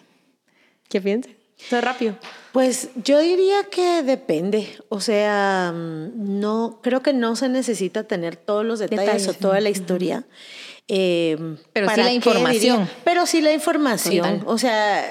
¿Qué 0.88 1.00
piensan? 1.00 1.34
Todo 1.68 1.80
rápido. 1.80 2.16
Pues 2.52 2.90
yo 3.02 3.18
diría 3.18 3.64
que 3.64 4.04
depende. 4.04 4.68
O 4.90 5.00
sea, 5.00 5.72
no, 5.74 6.78
creo 6.82 7.02
que 7.02 7.12
no 7.12 7.34
se 7.34 7.48
necesita 7.48 8.04
tener 8.04 8.36
todos 8.36 8.64
los 8.64 8.78
detalles, 8.78 9.26
o 9.26 9.34
toda 9.34 9.60
la 9.60 9.70
historia. 9.70 10.24
Eh, 10.88 11.56
pero 11.72 11.88
sí 11.88 11.96
la 12.02 12.12
información. 12.12 12.90
pero 13.04 13.26
sí 13.26 13.40
la 13.40 13.52
información. 13.52 14.42
O 14.46 14.58
sea, 14.58 15.04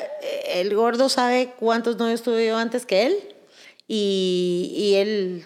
el 0.54 0.76
gordo 0.76 1.10
sabe 1.10 1.54
cuántos 1.60 1.98
novios 1.98 2.22
tuve 2.22 2.48
yo 2.48 2.58
antes 2.58 2.86
que 2.86 3.08
él 3.08 3.16
y, 3.88 4.74
y 4.76 4.96
él 4.96 5.46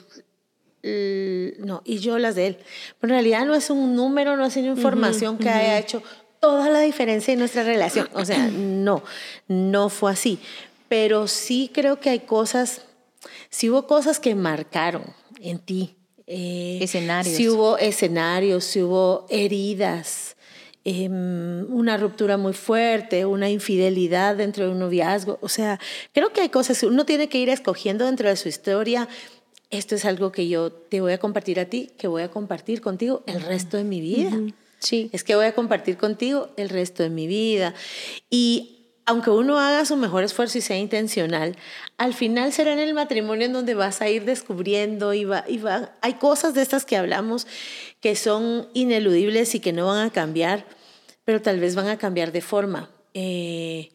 no, 1.60 1.82
y 1.84 1.98
yo 1.98 2.20
las 2.20 2.36
de 2.36 2.48
él. 2.48 2.58
Pero 3.00 3.14
en 3.14 3.16
realidad 3.16 3.46
no 3.46 3.56
es 3.56 3.70
un 3.70 3.96
número, 3.96 4.38
no 4.38 4.46
es 4.46 4.56
una 4.58 4.68
información 4.68 5.38
que 5.38 5.50
haya 5.50 5.80
hecho 5.80 6.04
toda 6.40 6.70
la 6.70 6.82
diferencia 6.82 7.34
en 7.34 7.40
nuestra 7.40 7.64
relación. 7.64 8.08
O 8.14 8.24
sea, 8.24 8.48
no, 8.52 9.04
no 9.48 9.90
fue 9.90 10.12
así. 10.12 10.40
Pero 10.88 11.28
sí 11.28 11.72
creo 11.74 12.00
que 12.00 12.12
hay 12.12 12.20
cosas, 12.20 12.82
sí 13.50 13.70
hubo 13.70 13.88
cosas 13.88 14.20
que 14.20 14.36
marcaron 14.36 15.04
en 15.40 15.60
ti. 15.60 15.96
Eh, 16.28 16.80
escenarios. 16.82 17.36
Si 17.36 17.48
hubo 17.50 17.78
escenarios, 17.78 18.64
si 18.64 18.82
hubo 18.82 19.26
heridas, 19.30 20.36
em, 20.84 21.72
una 21.72 21.98
ruptura 21.98 22.38
muy 22.38 22.54
fuerte, 22.54 23.26
una 23.26 23.50
infidelidad 23.50 24.36
dentro 24.36 24.66
de 24.66 24.72
un 24.72 24.80
noviazgo. 24.80 25.38
O 25.42 25.50
sea, 25.50 25.80
creo 26.14 26.32
que 26.34 26.42
hay 26.42 26.50
cosas, 26.50 26.82
uno 26.84 27.06
tiene 27.06 27.30
que 27.30 27.38
ir 27.38 27.50
escogiendo 27.50 28.06
dentro 28.06 28.30
de 28.30 28.36
su 28.36 28.50
historia. 28.50 29.08
Esto 29.70 29.96
es 29.96 30.06
algo 30.06 30.32
que 30.32 30.48
yo 30.48 30.72
te 30.72 31.02
voy 31.02 31.14
a 31.14 31.18
compartir 31.18 31.60
a 31.60 31.66
ti, 31.66 31.92
que 31.98 32.08
voy 32.08 32.24
a 32.24 32.30
compartir 32.30 32.82
contigo 32.82 33.24
el 33.28 33.42
resto 33.42 33.78
de 33.78 33.84
mi 33.84 34.00
vida. 34.00 34.32
Sí. 34.80 35.10
Es 35.12 35.24
que 35.24 35.36
voy 35.36 35.46
a 35.46 35.56
compartir 35.56 35.98
contigo 35.98 36.50
el 36.58 36.70
resto 36.70 37.04
de 37.04 37.10
mi 37.10 37.28
vida. 37.28 37.74
Y 38.30 38.75
aunque 39.06 39.30
uno 39.30 39.60
haga 39.60 39.86
su 39.86 39.96
mejor 39.98 40.24
esfuerzo 40.24 40.58
y 40.58 40.62
sea 40.62 40.78
intencional, 40.78 41.56
al 41.98 42.14
final 42.14 42.52
será 42.52 42.74
en 42.74 42.80
el 42.80 42.94
matrimonio 42.94 43.46
en 43.46 43.54
donde 43.54 43.76
vas 43.76 44.02
a 44.02 44.10
ir 44.10 44.26
descubriendo 44.26 45.14
y 45.14 45.26
va, 45.26 45.46
y 45.48 45.60
va. 45.60 45.92
Hay 46.02 46.16
cosas 46.16 46.56
de 46.56 46.64
estas 46.64 46.86
que 46.86 46.98
hablamos 46.98 47.46
que 48.02 48.16
son 48.16 48.68
ineludibles 48.74 49.54
y 49.54 49.60
que 49.60 49.74
no 49.74 49.88
van 49.88 50.08
a 50.08 50.12
cambiar, 50.12 50.66
pero 51.24 51.42
tal 51.42 51.60
vez 51.60 51.76
van 51.76 51.88
a 51.88 51.98
cambiar 51.98 52.32
de 52.32 52.42
forma. 52.42 52.90
Eh, 53.14 53.90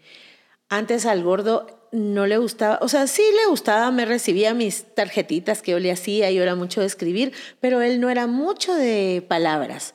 antes 0.68 1.06
al 1.06 1.24
gordo 1.24 1.88
no 1.90 2.26
le 2.26 2.38
gustaba, 2.38 2.78
o 2.80 2.88
sea, 2.88 3.08
sí 3.08 3.22
le 3.34 3.50
gustaba, 3.50 3.90
me 3.90 4.04
recibía 4.04 4.54
mis 4.54 4.94
tarjetitas 4.94 5.60
que 5.60 5.72
yo 5.72 5.80
le 5.80 5.90
hacía, 5.90 6.30
yo 6.30 6.42
era 6.42 6.54
mucho 6.54 6.80
de 6.80 6.86
escribir, 6.86 7.32
pero 7.58 7.82
él 7.82 8.00
no 8.00 8.10
era 8.10 8.28
mucho 8.28 8.74
de 8.74 9.24
palabras. 9.26 9.94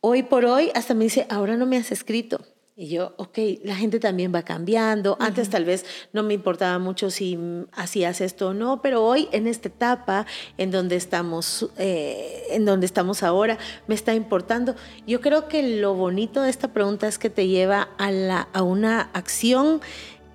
Hoy 0.00 0.24
por 0.24 0.44
hoy 0.44 0.72
hasta 0.74 0.94
me 0.94 1.04
dice, 1.04 1.26
ahora 1.30 1.56
no 1.56 1.66
me 1.66 1.76
has 1.76 1.92
escrito. 1.92 2.44
Y 2.76 2.88
yo, 2.88 3.14
ok, 3.18 3.38
la 3.62 3.76
gente 3.76 4.00
también 4.00 4.34
va 4.34 4.42
cambiando. 4.42 5.16
Antes 5.20 5.48
tal 5.48 5.64
vez 5.64 5.84
no 6.12 6.24
me 6.24 6.34
importaba 6.34 6.80
mucho 6.80 7.08
si 7.08 7.38
hacías 7.70 8.20
esto 8.20 8.48
o 8.48 8.54
no, 8.54 8.82
pero 8.82 9.04
hoy 9.04 9.28
en 9.30 9.46
esta 9.46 9.68
etapa 9.68 10.26
en 10.58 10.72
donde 10.72 10.96
estamos, 10.96 11.70
eh, 11.78 12.42
en 12.50 12.64
donde 12.64 12.86
estamos 12.86 13.22
ahora, 13.22 13.58
me 13.86 13.94
está 13.94 14.12
importando. 14.14 14.74
Yo 15.06 15.20
creo 15.20 15.46
que 15.46 15.62
lo 15.78 15.94
bonito 15.94 16.42
de 16.42 16.50
esta 16.50 16.72
pregunta 16.72 17.06
es 17.06 17.16
que 17.16 17.30
te 17.30 17.46
lleva 17.46 17.90
a, 17.96 18.10
la, 18.10 18.48
a 18.52 18.64
una 18.64 19.02
acción 19.12 19.80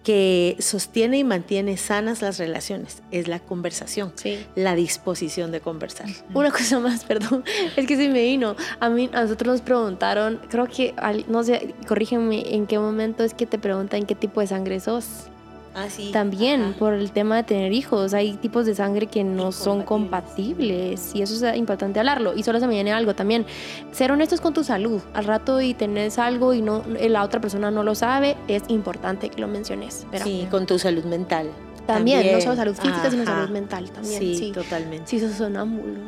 que 0.03 0.55
sostiene 0.59 1.17
y 1.17 1.23
mantiene 1.23 1.77
sanas 1.77 2.21
las 2.21 2.37
relaciones 2.37 3.03
es 3.11 3.27
la 3.27 3.39
conversación, 3.39 4.13
la 4.55 4.75
disposición 4.75 5.51
de 5.51 5.59
conversar. 5.59 6.07
Una 6.33 6.51
cosa 6.51 6.79
más, 6.79 7.03
perdón, 7.05 7.43
es 7.75 7.85
que 7.85 7.95
se 7.95 8.07
me 8.07 8.23
vino. 8.23 8.55
A 8.79 8.89
mí, 8.89 9.09
a 9.13 9.23
nosotros 9.23 9.55
nos 9.55 9.61
preguntaron, 9.61 10.39
creo 10.49 10.67
que, 10.67 10.93
no 11.27 11.43
sé, 11.43 11.75
corrígeme 11.87 12.55
en 12.55 12.65
qué 12.65 12.79
momento 12.79 13.23
es 13.23 13.33
que 13.33 13.45
te 13.45 13.59
preguntan 13.59 14.05
qué 14.05 14.15
tipo 14.15 14.41
de 14.41 14.47
sangre 14.47 14.79
sos. 14.79 15.28
Ah, 15.79 15.87
También 16.11 16.73
por 16.77 16.93
el 16.93 17.11
tema 17.11 17.37
de 17.37 17.43
tener 17.43 17.71
hijos, 17.71 18.13
hay 18.13 18.33
tipos 18.33 18.65
de 18.65 18.75
sangre 18.75 19.07
que 19.07 19.23
no 19.23 19.53
son 19.53 19.83
compatibles 19.83 21.11
y 21.13 21.21
eso 21.21 21.47
es 21.47 21.55
importante 21.55 21.99
hablarlo. 21.99 22.35
Y 22.35 22.43
solo 22.43 22.59
se 22.59 22.67
me 22.67 22.73
viene 22.73 22.91
algo 22.91 23.15
también, 23.15 23.45
ser 23.91 24.11
honestos 24.11 24.41
con 24.41 24.53
tu 24.53 24.65
salud. 24.65 25.01
Al 25.13 25.23
rato 25.23 25.61
y 25.61 25.73
tenés 25.73 26.19
algo 26.19 26.53
y 26.53 26.61
no 26.61 26.83
la 26.85 27.23
otra 27.23 27.39
persona 27.39 27.71
no 27.71 27.83
lo 27.83 27.95
sabe, 27.95 28.35
es 28.49 28.63
importante 28.67 29.29
que 29.29 29.39
lo 29.39 29.47
menciones. 29.47 30.05
Sí, 30.23 30.47
con 30.51 30.65
tu 30.65 30.77
salud 30.77 31.05
mental. 31.05 31.49
También, 31.93 32.31
no 32.31 32.41
solo 32.41 32.55
salud 32.55 32.75
física, 32.75 33.09
sino 33.09 33.25
salud 33.25 33.49
mental 33.49 33.89
también. 33.89 34.19
Sí, 34.19 34.51
totalmente. 34.53 35.05
Sí, 35.07 35.19
sos 35.19 35.33
sonámbulo. 35.33 35.99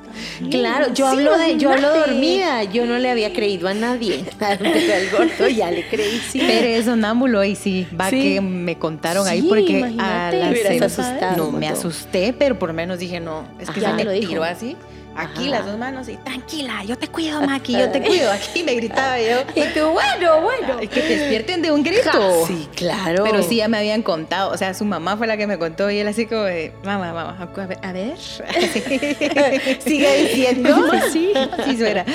Claro, 0.50 0.94
yo 0.94 1.08
hablo 1.08 1.38
de, 1.38 1.58
yo 1.58 1.72
hablo 1.72 1.90
dormida, 1.90 2.64
yo 2.64 2.86
no 2.86 2.98
le 2.98 3.10
había 3.10 3.34
creído 3.34 3.68
a 3.68 3.74
nadie. 3.74 4.26
Pero 4.40 5.18
gordo 5.18 5.48
ya 5.48 5.72
le 5.72 5.88
creí, 5.88 6.20
sí. 6.20 6.40
Pero 6.46 6.68
es 6.68 6.86
sonámbulo 6.86 7.44
y 7.44 7.56
sí, 7.56 7.88
va 8.00 8.10
que 8.10 8.42
me 8.42 8.78
contaron 8.78 9.28
ahí 9.28 9.42
porque 9.42 9.84
a 9.98 10.32
la 10.32 11.36
No, 11.36 11.52
me 11.52 11.68
asusté, 11.68 12.34
pero 12.38 12.60
por 12.60 12.70
lo 12.70 12.74
menos 12.74 13.00
dije, 13.00 13.20
no, 13.20 13.46
es 13.60 13.70
que 13.70 13.82
se 13.82 13.94
me 13.94 14.06
tiró 14.20 14.44
así 14.44 14.76
aquí 15.16 15.50
las 15.50 15.66
dos 15.66 15.78
manos 15.78 16.10
y 16.10 16.18
tranquila, 16.18 16.84
yo 16.84 16.98
te 16.98 17.08
cuido, 17.08 17.42
Maki, 17.42 17.74
yo 17.74 17.90
te 17.90 18.02
cuido. 18.06 18.32
Aquí 18.32 18.64
me 18.64 18.76
gritaba 18.76 19.20
yo. 19.20 19.42
Y 19.56 19.74
tú, 19.74 19.90
bueno, 19.90 20.42
bueno. 20.42 20.80
Es 20.80 20.90
que 20.90 21.02
te 21.02 21.18
despierten 21.18 21.62
de 21.62 21.72
un 21.72 21.84
grito. 21.84 22.46
Sí, 22.48 22.68
claro. 22.76 23.24
Pero 23.24 23.44
sí, 23.44 23.58
ya 23.58 23.68
me 23.68 23.78
habían 23.78 24.02
contado. 24.02 24.52
O 24.52 24.58
sea, 24.58 24.74
su 24.74 24.86
mamá 24.86 25.18
fue 25.18 25.28
la 25.28 25.38
que 25.38 25.48
me 25.48 25.58
contó 25.58 25.90
y 25.92 26.00
él 26.00 26.08
así 26.08 26.26
como 26.26 26.44
de, 26.44 26.74
mamá, 26.84 27.14
mamá, 27.14 27.38
a 27.82 27.92
ver. 27.92 28.18
Sigue 29.80 30.28
diciendo. 30.28 30.76
sí, 31.12 31.34
sí 31.66 31.78
suena. 31.78 32.06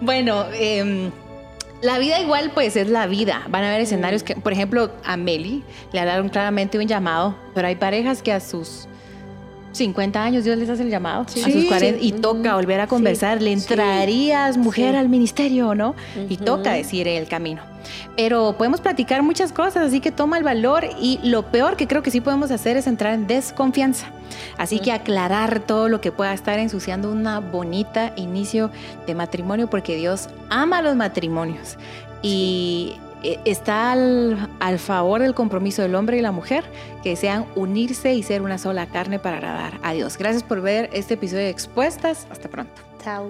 Bueno, 0.00 0.46
eh, 0.54 1.10
la 1.82 1.98
vida 1.98 2.18
igual 2.20 2.50
pues 2.54 2.76
es 2.76 2.88
la 2.88 3.06
vida. 3.06 3.42
Van 3.48 3.62
a 3.62 3.68
haber 3.68 3.82
escenarios 3.82 4.22
que, 4.22 4.34
por 4.34 4.52
ejemplo, 4.52 4.90
a 5.04 5.16
Meli 5.16 5.62
le 5.92 6.04
dado 6.04 6.28
claramente 6.30 6.78
un 6.78 6.86
llamado, 6.86 7.36
pero 7.54 7.68
hay 7.68 7.76
parejas 7.76 8.22
que 8.22 8.32
a 8.32 8.40
sus 8.40 8.88
50 9.76 10.22
años 10.22 10.44
Dios 10.44 10.58
les 10.58 10.68
hace 10.68 10.82
el 10.82 10.90
llamado 10.90 11.22
a 11.22 11.28
sus 11.28 11.64
40 11.64 12.00
y 12.00 12.12
toca 12.12 12.54
volver 12.54 12.80
a 12.80 12.86
conversar. 12.86 13.42
¿Le 13.42 13.52
entrarías, 13.52 14.56
mujer, 14.56 14.96
al 14.96 15.08
ministerio 15.08 15.68
o 15.68 15.74
no? 15.74 15.94
Y 16.28 16.36
toca 16.38 16.72
decir 16.72 17.08
el 17.08 17.28
camino. 17.28 17.62
Pero 18.16 18.56
podemos 18.56 18.80
platicar 18.80 19.22
muchas 19.22 19.52
cosas, 19.52 19.76
así 19.76 20.00
que 20.00 20.10
toma 20.10 20.38
el 20.38 20.44
valor 20.44 20.84
y 21.00 21.20
lo 21.22 21.50
peor 21.50 21.76
que 21.76 21.86
creo 21.86 22.02
que 22.02 22.10
sí 22.10 22.20
podemos 22.20 22.50
hacer 22.50 22.76
es 22.76 22.86
entrar 22.86 23.14
en 23.14 23.26
desconfianza. 23.26 24.06
Así 24.56 24.80
que 24.80 24.92
aclarar 24.92 25.60
todo 25.60 25.88
lo 25.88 26.00
que 26.00 26.12
pueda 26.12 26.32
estar 26.32 26.58
ensuciando 26.58 27.12
una 27.12 27.40
bonita 27.40 28.12
inicio 28.16 28.70
de 29.06 29.14
matrimonio 29.14 29.68
porque 29.68 29.96
Dios 29.96 30.28
ama 30.50 30.82
los 30.82 30.96
matrimonios. 30.96 31.76
Y 32.22 32.94
eh, 33.22 33.38
está 33.44 33.92
al, 33.92 34.78
favor 34.78 35.22
del 35.22 35.34
compromiso 35.34 35.82
del 35.82 35.94
hombre 35.94 36.18
y 36.18 36.20
la 36.20 36.32
mujer, 36.32 36.64
que 37.02 37.10
desean 37.10 37.46
unirse 37.54 38.14
y 38.14 38.22
ser 38.22 38.42
una 38.42 38.58
sola 38.58 38.86
carne 38.86 39.18
para 39.18 39.38
agradar 39.38 39.78
a 39.82 39.92
Dios. 39.92 40.18
Gracias 40.18 40.42
por 40.42 40.60
ver 40.60 40.90
este 40.92 41.14
episodio 41.14 41.44
de 41.44 41.50
Expuestas. 41.50 42.26
Hasta 42.30 42.48
pronto. 42.48 42.82
Chao. 43.02 43.26